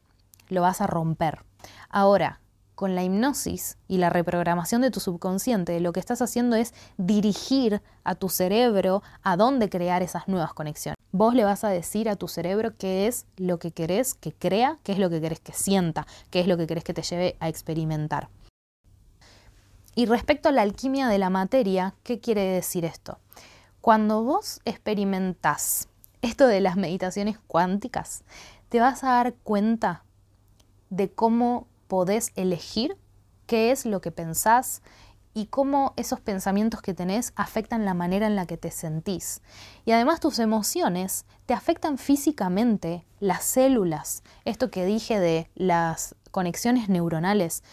lo 0.48 0.62
vas 0.62 0.80
a 0.80 0.86
romper. 0.86 1.44
Ahora, 1.88 2.40
con 2.74 2.94
la 2.94 3.04
hipnosis 3.04 3.76
y 3.86 3.98
la 3.98 4.10
reprogramación 4.10 4.80
de 4.82 4.90
tu 4.90 4.98
subconsciente, 4.98 5.78
lo 5.80 5.92
que 5.92 6.00
estás 6.00 6.22
haciendo 6.22 6.56
es 6.56 6.74
dirigir 6.96 7.82
a 8.02 8.14
tu 8.14 8.28
cerebro 8.28 9.02
a 9.22 9.36
dónde 9.36 9.68
crear 9.68 10.02
esas 10.02 10.26
nuevas 10.26 10.52
conexiones. 10.52 10.96
Vos 11.12 11.34
le 11.34 11.44
vas 11.44 11.62
a 11.64 11.68
decir 11.68 12.08
a 12.08 12.16
tu 12.16 12.26
cerebro 12.26 12.76
qué 12.76 13.06
es 13.06 13.26
lo 13.36 13.58
que 13.58 13.70
querés 13.70 14.14
que 14.14 14.32
crea, 14.32 14.78
qué 14.82 14.92
es 14.92 14.98
lo 14.98 15.10
que 15.10 15.20
querés 15.20 15.40
que 15.40 15.52
sienta, 15.52 16.06
qué 16.30 16.40
es 16.40 16.48
lo 16.48 16.56
que 16.56 16.66
querés 16.66 16.84
que 16.84 16.94
te 16.94 17.02
lleve 17.02 17.36
a 17.38 17.48
experimentar. 17.48 18.28
Y 19.94 20.06
respecto 20.06 20.48
a 20.48 20.52
la 20.52 20.62
alquimia 20.62 21.08
de 21.08 21.18
la 21.18 21.28
materia, 21.28 21.94
¿qué 22.02 22.18
quiere 22.18 22.42
decir 22.42 22.86
esto? 22.86 23.18
Cuando 23.82 24.22
vos 24.22 24.60
experimentás 24.64 25.88
esto 26.22 26.46
de 26.46 26.60
las 26.60 26.76
meditaciones 26.76 27.38
cuánticas, 27.46 28.24
te 28.72 28.80
vas 28.80 29.04
a 29.04 29.08
dar 29.08 29.34
cuenta 29.34 30.02
de 30.88 31.12
cómo 31.12 31.68
podés 31.88 32.32
elegir 32.36 32.96
qué 33.44 33.70
es 33.70 33.84
lo 33.84 34.00
que 34.00 34.12
pensás 34.12 34.80
y 35.34 35.48
cómo 35.48 35.92
esos 35.98 36.20
pensamientos 36.20 36.80
que 36.80 36.94
tenés 36.94 37.34
afectan 37.36 37.84
la 37.84 37.92
manera 37.92 38.26
en 38.26 38.34
la 38.34 38.46
que 38.46 38.56
te 38.56 38.70
sentís. 38.70 39.42
Y 39.84 39.92
además 39.92 40.20
tus 40.20 40.38
emociones 40.38 41.26
te 41.44 41.52
afectan 41.52 41.98
físicamente, 41.98 43.04
las 43.20 43.44
células, 43.44 44.22
esto 44.46 44.70
que 44.70 44.86
dije 44.86 45.20
de 45.20 45.50
las 45.54 46.14
conexiones 46.30 46.88
neuronales. 46.88 47.64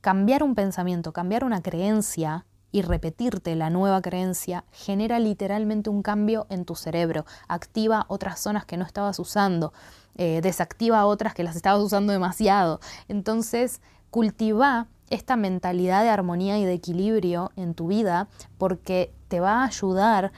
Cambiar 0.00 0.44
un 0.44 0.54
pensamiento, 0.54 1.12
cambiar 1.12 1.42
una 1.42 1.60
creencia 1.60 2.46
y 2.76 2.82
repetirte 2.82 3.56
la 3.56 3.70
nueva 3.70 4.02
creencia 4.02 4.66
genera 4.70 5.18
literalmente 5.18 5.88
un 5.88 6.02
cambio 6.02 6.46
en 6.50 6.66
tu 6.66 6.74
cerebro, 6.74 7.24
activa 7.48 8.04
otras 8.08 8.38
zonas 8.38 8.66
que 8.66 8.76
no 8.76 8.84
estabas 8.84 9.18
usando, 9.18 9.72
eh, 10.16 10.42
desactiva 10.42 11.06
otras 11.06 11.32
que 11.32 11.42
las 11.42 11.56
estabas 11.56 11.82
usando 11.82 12.12
demasiado. 12.12 12.80
Entonces, 13.08 13.80
cultiva 14.10 14.88
esta 15.08 15.36
mentalidad 15.36 16.02
de 16.02 16.10
armonía 16.10 16.58
y 16.58 16.66
de 16.66 16.74
equilibrio 16.74 17.50
en 17.56 17.72
tu 17.72 17.86
vida 17.86 18.28
porque 18.58 19.10
te 19.28 19.40
va 19.40 19.62
a 19.62 19.68
ayudar 19.68 20.32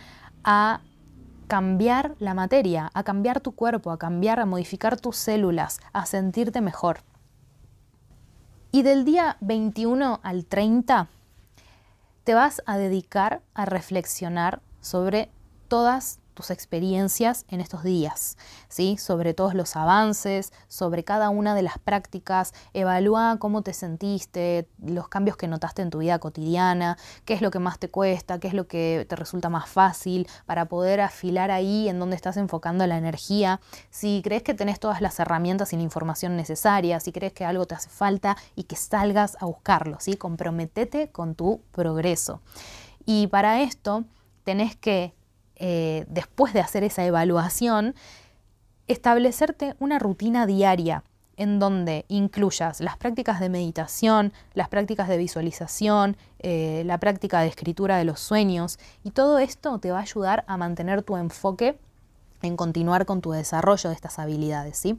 a 0.44 0.82
cambiar 1.48 2.14
la 2.20 2.34
materia, 2.34 2.92
a 2.94 3.02
cambiar 3.02 3.40
tu 3.40 3.50
cuerpo, 3.50 3.90
a 3.90 3.98
cambiar, 3.98 4.38
a 4.38 4.46
modificar 4.46 5.00
tus 5.00 5.16
células, 5.16 5.80
a 5.92 6.06
sentirte 6.06 6.60
mejor. 6.60 7.00
Y 8.70 8.82
del 8.82 9.04
día 9.04 9.38
21 9.40 10.20
al 10.22 10.44
30 10.44 11.08
te 12.28 12.34
vas 12.34 12.62
a 12.66 12.76
dedicar 12.76 13.40
a 13.54 13.64
reflexionar 13.64 14.60
sobre 14.82 15.30
todas 15.66 16.20
tus 16.38 16.52
experiencias 16.52 17.44
en 17.48 17.60
estos 17.60 17.82
días, 17.82 18.36
¿sí? 18.68 18.96
sobre 18.96 19.34
todos 19.34 19.54
los 19.54 19.74
avances, 19.74 20.52
sobre 20.68 21.02
cada 21.02 21.30
una 21.30 21.56
de 21.56 21.62
las 21.62 21.80
prácticas, 21.80 22.54
evalúa 22.74 23.38
cómo 23.40 23.62
te 23.62 23.72
sentiste, 23.72 24.68
los 24.80 25.08
cambios 25.08 25.36
que 25.36 25.48
notaste 25.48 25.82
en 25.82 25.90
tu 25.90 25.98
vida 25.98 26.20
cotidiana, 26.20 26.96
qué 27.24 27.34
es 27.34 27.42
lo 27.42 27.50
que 27.50 27.58
más 27.58 27.80
te 27.80 27.88
cuesta, 27.88 28.38
qué 28.38 28.46
es 28.46 28.54
lo 28.54 28.68
que 28.68 29.04
te 29.08 29.16
resulta 29.16 29.48
más 29.48 29.68
fácil, 29.68 30.28
para 30.46 30.66
poder 30.66 31.00
afilar 31.00 31.50
ahí 31.50 31.88
en 31.88 31.98
donde 31.98 32.14
estás 32.14 32.36
enfocando 32.36 32.86
la 32.86 32.98
energía, 32.98 33.60
si 33.90 34.20
crees 34.22 34.44
que 34.44 34.54
tenés 34.54 34.78
todas 34.78 35.00
las 35.00 35.18
herramientas 35.18 35.72
y 35.72 35.76
la 35.76 35.82
información 35.82 36.36
necesaria, 36.36 37.00
si 37.00 37.10
crees 37.10 37.32
que 37.32 37.44
algo 37.44 37.66
te 37.66 37.74
hace 37.74 37.90
falta 37.90 38.36
y 38.54 38.62
que 38.62 38.76
salgas 38.76 39.36
a 39.40 39.46
buscarlo, 39.46 39.96
¿sí? 39.98 40.14
comprometete 40.14 41.10
con 41.10 41.34
tu 41.34 41.62
progreso. 41.72 42.42
Y 43.04 43.26
para 43.26 43.60
esto 43.60 44.04
tenés 44.44 44.76
que 44.76 45.17
eh, 45.58 46.04
después 46.08 46.52
de 46.52 46.60
hacer 46.60 46.84
esa 46.84 47.04
evaluación, 47.04 47.94
establecerte 48.86 49.74
una 49.78 49.98
rutina 49.98 50.46
diaria 50.46 51.04
en 51.36 51.60
donde 51.60 52.04
incluyas 52.08 52.80
las 52.80 52.96
prácticas 52.96 53.38
de 53.38 53.48
meditación, 53.48 54.32
las 54.54 54.68
prácticas 54.68 55.08
de 55.08 55.16
visualización, 55.16 56.16
eh, 56.40 56.82
la 56.84 56.98
práctica 56.98 57.40
de 57.40 57.46
escritura 57.46 57.96
de 57.96 58.04
los 58.04 58.18
sueños, 58.18 58.78
y 59.04 59.12
todo 59.12 59.38
esto 59.38 59.78
te 59.78 59.92
va 59.92 59.98
a 59.98 60.02
ayudar 60.02 60.44
a 60.48 60.56
mantener 60.56 61.02
tu 61.02 61.16
enfoque 61.16 61.78
en 62.42 62.56
continuar 62.56 63.06
con 63.06 63.20
tu 63.20 63.30
desarrollo 63.30 63.90
de 63.90 63.94
estas 63.94 64.18
habilidades. 64.18 64.78
¿sí? 64.78 64.98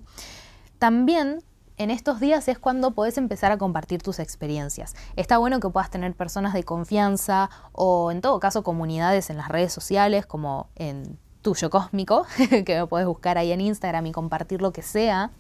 También 0.78 1.44
en 1.80 1.92
estos 1.92 2.20
días 2.20 2.48
es 2.50 2.60
cuando 2.60 2.92
podés 2.92 3.18
empezar 3.18 3.54
a 3.54 3.58
compartir 3.58 4.04
tus 4.04 4.20
experiencias. 4.20 4.96
Está 5.16 5.38
bueno 5.38 5.62
que 5.62 5.70
puedas 5.70 5.90
tener 5.90 6.14
personas 6.14 6.54
de 6.54 6.64
confianza 6.64 7.50
o 7.72 8.12
en 8.12 8.20
todo 8.20 8.40
caso 8.42 8.64
comunidades 8.64 9.30
en 9.30 9.38
las 9.38 9.48
redes 9.48 9.72
sociales 9.72 10.26
como 10.26 10.68
en 10.76 11.18
Tuyo 11.42 11.70
Cósmico, 11.70 12.26
que 12.66 12.80
me 12.80 12.86
puedes 12.86 13.08
buscar 13.08 13.38
ahí 13.38 13.54
en 13.54 13.62
Instagram 13.62 14.06
y 14.08 14.12
compartir 14.12 14.62
lo 14.62 14.74
que 14.74 14.82
sea 14.82 15.32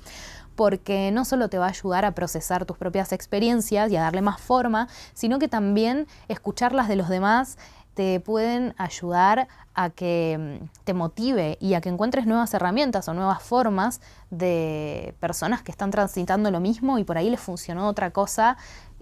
porque 0.56 1.12
no 1.12 1.24
solo 1.24 1.48
te 1.48 1.58
va 1.58 1.68
a 1.68 1.70
ayudar 1.70 2.04
a 2.04 2.14
procesar 2.14 2.66
tus 2.66 2.76
propias 2.78 3.14
experiencias 3.14 3.90
y 3.92 3.96
a 3.96 4.02
darle 4.02 4.22
más 4.22 4.42
forma, 4.42 4.90
sino 5.14 5.40
que 5.40 5.48
también 5.48 6.06
escucharlas 6.28 6.90
de 6.90 6.98
los 6.98 7.08
demás 7.08 7.58
te 8.00 8.22
pueden 8.22 8.74
ayudar 8.78 9.50
a 9.74 9.89
que 9.89 10.60
mm, 10.62 10.68
te 10.86 10.93
motive 10.93 11.58
y 11.60 11.74
a 11.74 11.82
que 11.82 11.89
encuentres 11.89 12.26
nuevas 12.26 12.54
herramientas 12.54 13.10
o 13.10 13.14
nuevas 13.14 13.43
formas 13.43 14.00
de 14.30 15.14
personas 15.20 15.64
que 15.64 15.72
están 15.72 15.91
transitando 15.91 16.50
lo 16.50 16.62
mismo 16.62 16.97
y 16.97 17.04
por 17.04 17.18
ahí 17.18 17.30
les 17.30 17.41
funcionó 17.41 17.89
otra 17.89 18.12
cosa 18.12 18.56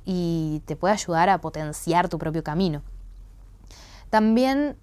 y 0.04 0.64
te 0.66 0.76
puede 0.76 0.96
ayudar 0.96 1.30
a 1.30 1.38
potenciar 1.38 2.10
tu 2.10 2.18
propio 2.18 2.44
camino. 2.44 2.82
También 4.10 4.76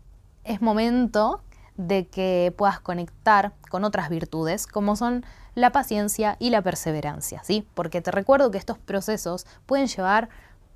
es 0.45 0.63
momento 0.63 1.41
de 1.77 2.07
que 2.07 2.55
puedas 2.57 2.79
conectar 2.79 3.53
con 3.69 3.83
otras 3.83 4.11
virtudes 4.11 4.69
como 4.69 4.95
son 4.95 5.25
la 5.57 5.73
paciencia 5.73 6.37
y 6.39 6.51
la 6.51 6.63
perseverancia, 6.63 7.43
¿sí? 7.43 7.67
Porque 7.75 8.01
te 8.01 8.13
recuerdo 8.13 8.53
que 8.53 8.59
estos 8.59 8.79
procesos 8.79 9.45
pueden 9.67 9.89
llevar 9.89 10.29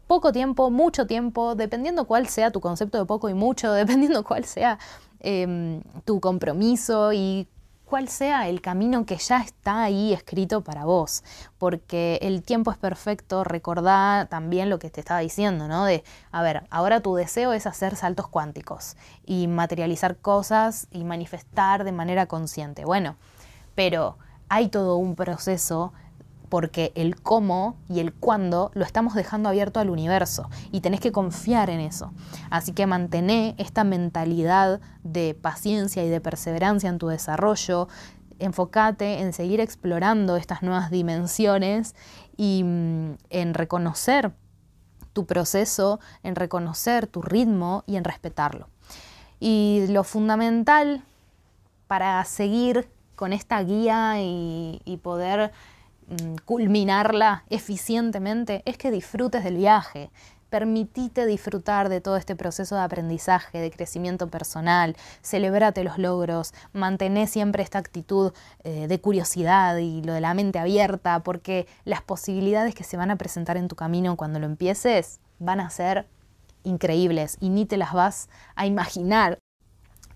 poco 0.08 0.32
tiempo, 0.32 0.70
mucho 0.70 1.06
tiempo, 1.06 1.54
dependiendo 1.54 2.06
cuál 2.06 2.26
sea 2.26 2.50
tu 2.50 2.60
concepto 2.60 2.98
de 2.98 3.04
poco 3.04 3.28
y 3.28 3.34
mucho, 3.34 3.72
dependiendo 3.84 4.24
cuál 4.24 4.44
sea 4.44 4.80
em, 5.20 5.82
tu 6.04 6.18
compromiso 6.18 7.12
y 7.12 7.46
cuál 7.84 8.08
sea 8.08 8.48
el 8.48 8.60
camino 8.60 9.06
que 9.06 9.16
ya 9.16 9.40
está 9.40 9.84
ahí 9.84 10.12
escrito 10.12 10.62
para 10.62 10.84
vos, 10.84 11.24
porque 11.56 12.18
el 12.22 12.42
tiempo 12.42 12.70
es 12.70 12.76
perfecto, 12.76 13.44
recordá 13.44 14.26
también 14.28 14.68
lo 14.68 14.78
que 14.78 14.90
te 14.90 15.00
estaba 15.00 15.20
diciendo, 15.20 15.68
¿no? 15.68 15.84
De, 15.84 16.04
a 16.30 16.42
ver, 16.42 16.64
ahora 16.70 17.00
tu 17.00 17.14
deseo 17.14 17.52
es 17.52 17.66
hacer 17.66 17.96
saltos 17.96 18.28
cuánticos 18.28 18.96
y 19.24 19.46
materializar 19.46 20.16
cosas 20.16 20.88
y 20.90 21.04
manifestar 21.04 21.84
de 21.84 21.92
manera 21.92 22.26
consciente. 22.26 22.84
Bueno, 22.84 23.16
pero 23.74 24.18
hay 24.50 24.68
todo 24.68 24.96
un 24.96 25.14
proceso 25.14 25.92
porque 26.48 26.92
el 26.94 27.20
cómo 27.20 27.76
y 27.88 28.00
el 28.00 28.12
cuándo 28.12 28.70
lo 28.74 28.84
estamos 28.84 29.14
dejando 29.14 29.48
abierto 29.48 29.80
al 29.80 29.90
universo 29.90 30.48
y 30.72 30.80
tenés 30.80 31.00
que 31.00 31.12
confiar 31.12 31.70
en 31.70 31.80
eso. 31.80 32.12
Así 32.50 32.72
que 32.72 32.86
mantené 32.86 33.54
esta 33.58 33.84
mentalidad 33.84 34.80
de 35.02 35.34
paciencia 35.34 36.04
y 36.04 36.08
de 36.08 36.20
perseverancia 36.20 36.88
en 36.88 36.98
tu 36.98 37.08
desarrollo, 37.08 37.88
enfócate 38.38 39.20
en 39.20 39.32
seguir 39.32 39.60
explorando 39.60 40.36
estas 40.36 40.62
nuevas 40.62 40.90
dimensiones 40.90 41.94
y 42.36 42.62
mm, 42.64 43.16
en 43.30 43.54
reconocer 43.54 44.32
tu 45.12 45.26
proceso, 45.26 46.00
en 46.22 46.36
reconocer 46.36 47.06
tu 47.06 47.22
ritmo 47.22 47.82
y 47.86 47.96
en 47.96 48.04
respetarlo. 48.04 48.68
Y 49.40 49.86
lo 49.88 50.04
fundamental 50.04 51.02
para 51.86 52.24
seguir 52.24 52.88
con 53.16 53.32
esta 53.32 53.60
guía 53.62 54.20
y, 54.20 54.80
y 54.84 54.98
poder 54.98 55.52
culminarla 56.44 57.44
eficientemente 57.50 58.62
es 58.64 58.78
que 58.78 58.90
disfrutes 58.90 59.44
del 59.44 59.56
viaje. 59.56 60.10
Permitite 60.50 61.26
disfrutar 61.26 61.90
de 61.90 62.00
todo 62.00 62.16
este 62.16 62.34
proceso 62.34 62.74
de 62.74 62.80
aprendizaje, 62.80 63.60
de 63.60 63.70
crecimiento 63.70 64.28
personal, 64.28 64.96
celebrate 65.20 65.84
los 65.84 65.98
logros, 65.98 66.54
mantén 66.72 67.26
siempre 67.26 67.62
esta 67.62 67.78
actitud 67.78 68.32
eh, 68.64 68.86
de 68.88 69.00
curiosidad 69.00 69.76
y 69.76 70.00
lo 70.02 70.14
de 70.14 70.22
la 70.22 70.32
mente 70.32 70.58
abierta, 70.58 71.20
porque 71.20 71.66
las 71.84 72.00
posibilidades 72.00 72.74
que 72.74 72.84
se 72.84 72.96
van 72.96 73.10
a 73.10 73.16
presentar 73.16 73.58
en 73.58 73.68
tu 73.68 73.76
camino 73.76 74.16
cuando 74.16 74.38
lo 74.38 74.46
empieces 74.46 75.20
van 75.38 75.60
a 75.60 75.68
ser 75.68 76.06
increíbles 76.64 77.36
y 77.40 77.50
ni 77.50 77.66
te 77.66 77.76
las 77.76 77.92
vas 77.92 78.30
a 78.54 78.64
imaginar. 78.64 79.38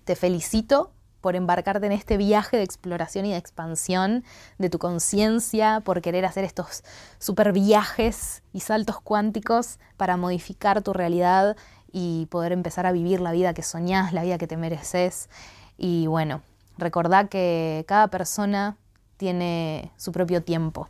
Te 0.03 0.15
felicito 0.15 0.91
por 1.23 1.37
embarcarte 1.37 1.85
en 1.85 1.93
este 1.93 2.17
viaje 2.17 2.57
de 2.57 2.63
exploración 2.63 3.25
y 3.25 3.31
de 3.31 3.37
expansión 3.37 4.25
de 4.57 4.69
tu 4.69 4.77
conciencia, 4.77 5.79
por 5.79 6.01
querer 6.01 6.25
hacer 6.25 6.43
estos 6.43 6.83
super 7.17 7.53
viajes 7.53 8.43
y 8.51 8.59
saltos 8.59 8.99
cuánticos 8.99 9.79
para 9.95 10.17
modificar 10.17 10.81
tu 10.81 10.91
realidad 10.91 11.55
y 11.93 12.25
poder 12.25 12.51
empezar 12.51 12.85
a 12.85 12.91
vivir 12.91 13.21
la 13.21 13.31
vida 13.31 13.53
que 13.53 13.63
soñás, 13.63 14.11
la 14.11 14.23
vida 14.23 14.37
que 14.37 14.47
te 14.47 14.57
mereces. 14.57 15.29
Y 15.77 16.07
bueno, 16.07 16.41
recordá 16.77 17.29
que 17.29 17.85
cada 17.87 18.09
persona 18.09 18.75
tiene 19.15 19.93
su 19.95 20.11
propio 20.11 20.43
tiempo 20.43 20.89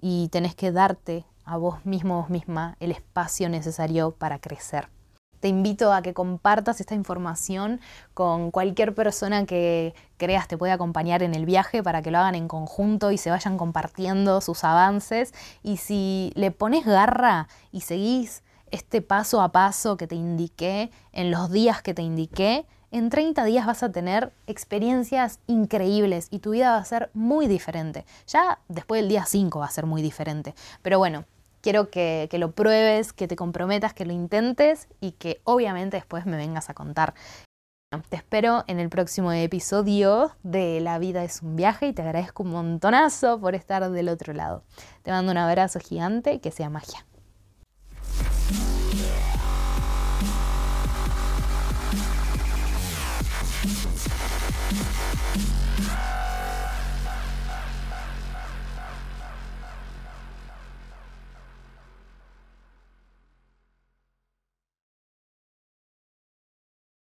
y 0.00 0.26
tenés 0.30 0.56
que 0.56 0.72
darte 0.72 1.24
a 1.44 1.56
vos 1.56 1.86
mismo, 1.86 2.20
vos 2.20 2.30
misma, 2.30 2.76
el 2.80 2.90
espacio 2.90 3.48
necesario 3.48 4.10
para 4.10 4.40
crecer. 4.40 4.88
Te 5.40 5.48
invito 5.48 5.92
a 5.92 6.02
que 6.02 6.14
compartas 6.14 6.80
esta 6.80 6.94
información 6.94 7.80
con 8.14 8.50
cualquier 8.50 8.94
persona 8.94 9.46
que 9.46 9.94
creas 10.16 10.48
te 10.48 10.58
puede 10.58 10.72
acompañar 10.72 11.22
en 11.22 11.34
el 11.34 11.46
viaje 11.46 11.82
para 11.82 12.02
que 12.02 12.10
lo 12.10 12.18
hagan 12.18 12.34
en 12.34 12.48
conjunto 12.48 13.12
y 13.12 13.18
se 13.18 13.30
vayan 13.30 13.56
compartiendo 13.56 14.40
sus 14.40 14.64
avances. 14.64 15.32
Y 15.62 15.76
si 15.76 16.32
le 16.34 16.50
pones 16.50 16.84
garra 16.84 17.48
y 17.72 17.82
seguís 17.82 18.42
este 18.70 19.00
paso 19.00 19.40
a 19.40 19.52
paso 19.52 19.96
que 19.96 20.06
te 20.06 20.14
indiqué 20.14 20.90
en 21.12 21.30
los 21.30 21.50
días 21.50 21.82
que 21.82 21.94
te 21.94 22.02
indiqué, 22.02 22.66
en 22.90 23.10
30 23.10 23.44
días 23.44 23.66
vas 23.66 23.82
a 23.82 23.92
tener 23.92 24.32
experiencias 24.46 25.40
increíbles 25.46 26.28
y 26.30 26.38
tu 26.38 26.52
vida 26.52 26.72
va 26.72 26.78
a 26.78 26.84
ser 26.84 27.10
muy 27.12 27.46
diferente. 27.46 28.06
Ya 28.26 28.60
después 28.68 29.02
del 29.02 29.10
día 29.10 29.24
5 29.26 29.58
va 29.58 29.66
a 29.66 29.70
ser 29.70 29.86
muy 29.86 30.00
diferente. 30.00 30.54
Pero 30.82 30.98
bueno, 30.98 31.24
quiero 31.68 31.90
que, 31.90 32.30
lo 32.38 32.52
pruebes, 32.52 33.12
que 33.12 33.28
te 33.28 33.36
comprometas, 33.36 33.92
que 33.92 34.06
lo 34.06 34.14
intentes 34.14 34.88
y 35.02 35.12
que 35.12 35.42
obviamente 35.44 35.98
después 35.98 36.24
me 36.24 36.38
vengas 36.38 36.70
a 36.70 36.74
contar. 36.74 37.12
Te 38.08 38.16
espero 38.16 38.64
en 38.68 38.78
el 38.78 38.88
próximo 38.88 39.32
episodio 39.32 40.32
de 40.42 40.80
La 40.80 40.98
vida 40.98 41.24
es 41.24 41.42
un 41.42 41.56
viaje 41.56 41.88
y 41.88 41.92
te 41.92 42.00
agradezco 42.00 42.42
un 42.42 42.52
montonazo 42.52 43.38
por 43.38 43.54
estar 43.54 43.90
del 43.90 44.08
otro 44.08 44.32
lado. 44.32 44.64
Te 45.02 45.10
mando 45.10 45.30
un 45.30 45.36
abrazo 45.36 45.78
gigante 45.78 46.40
que 46.40 46.50
sea 46.50 46.70
magia. 46.70 47.04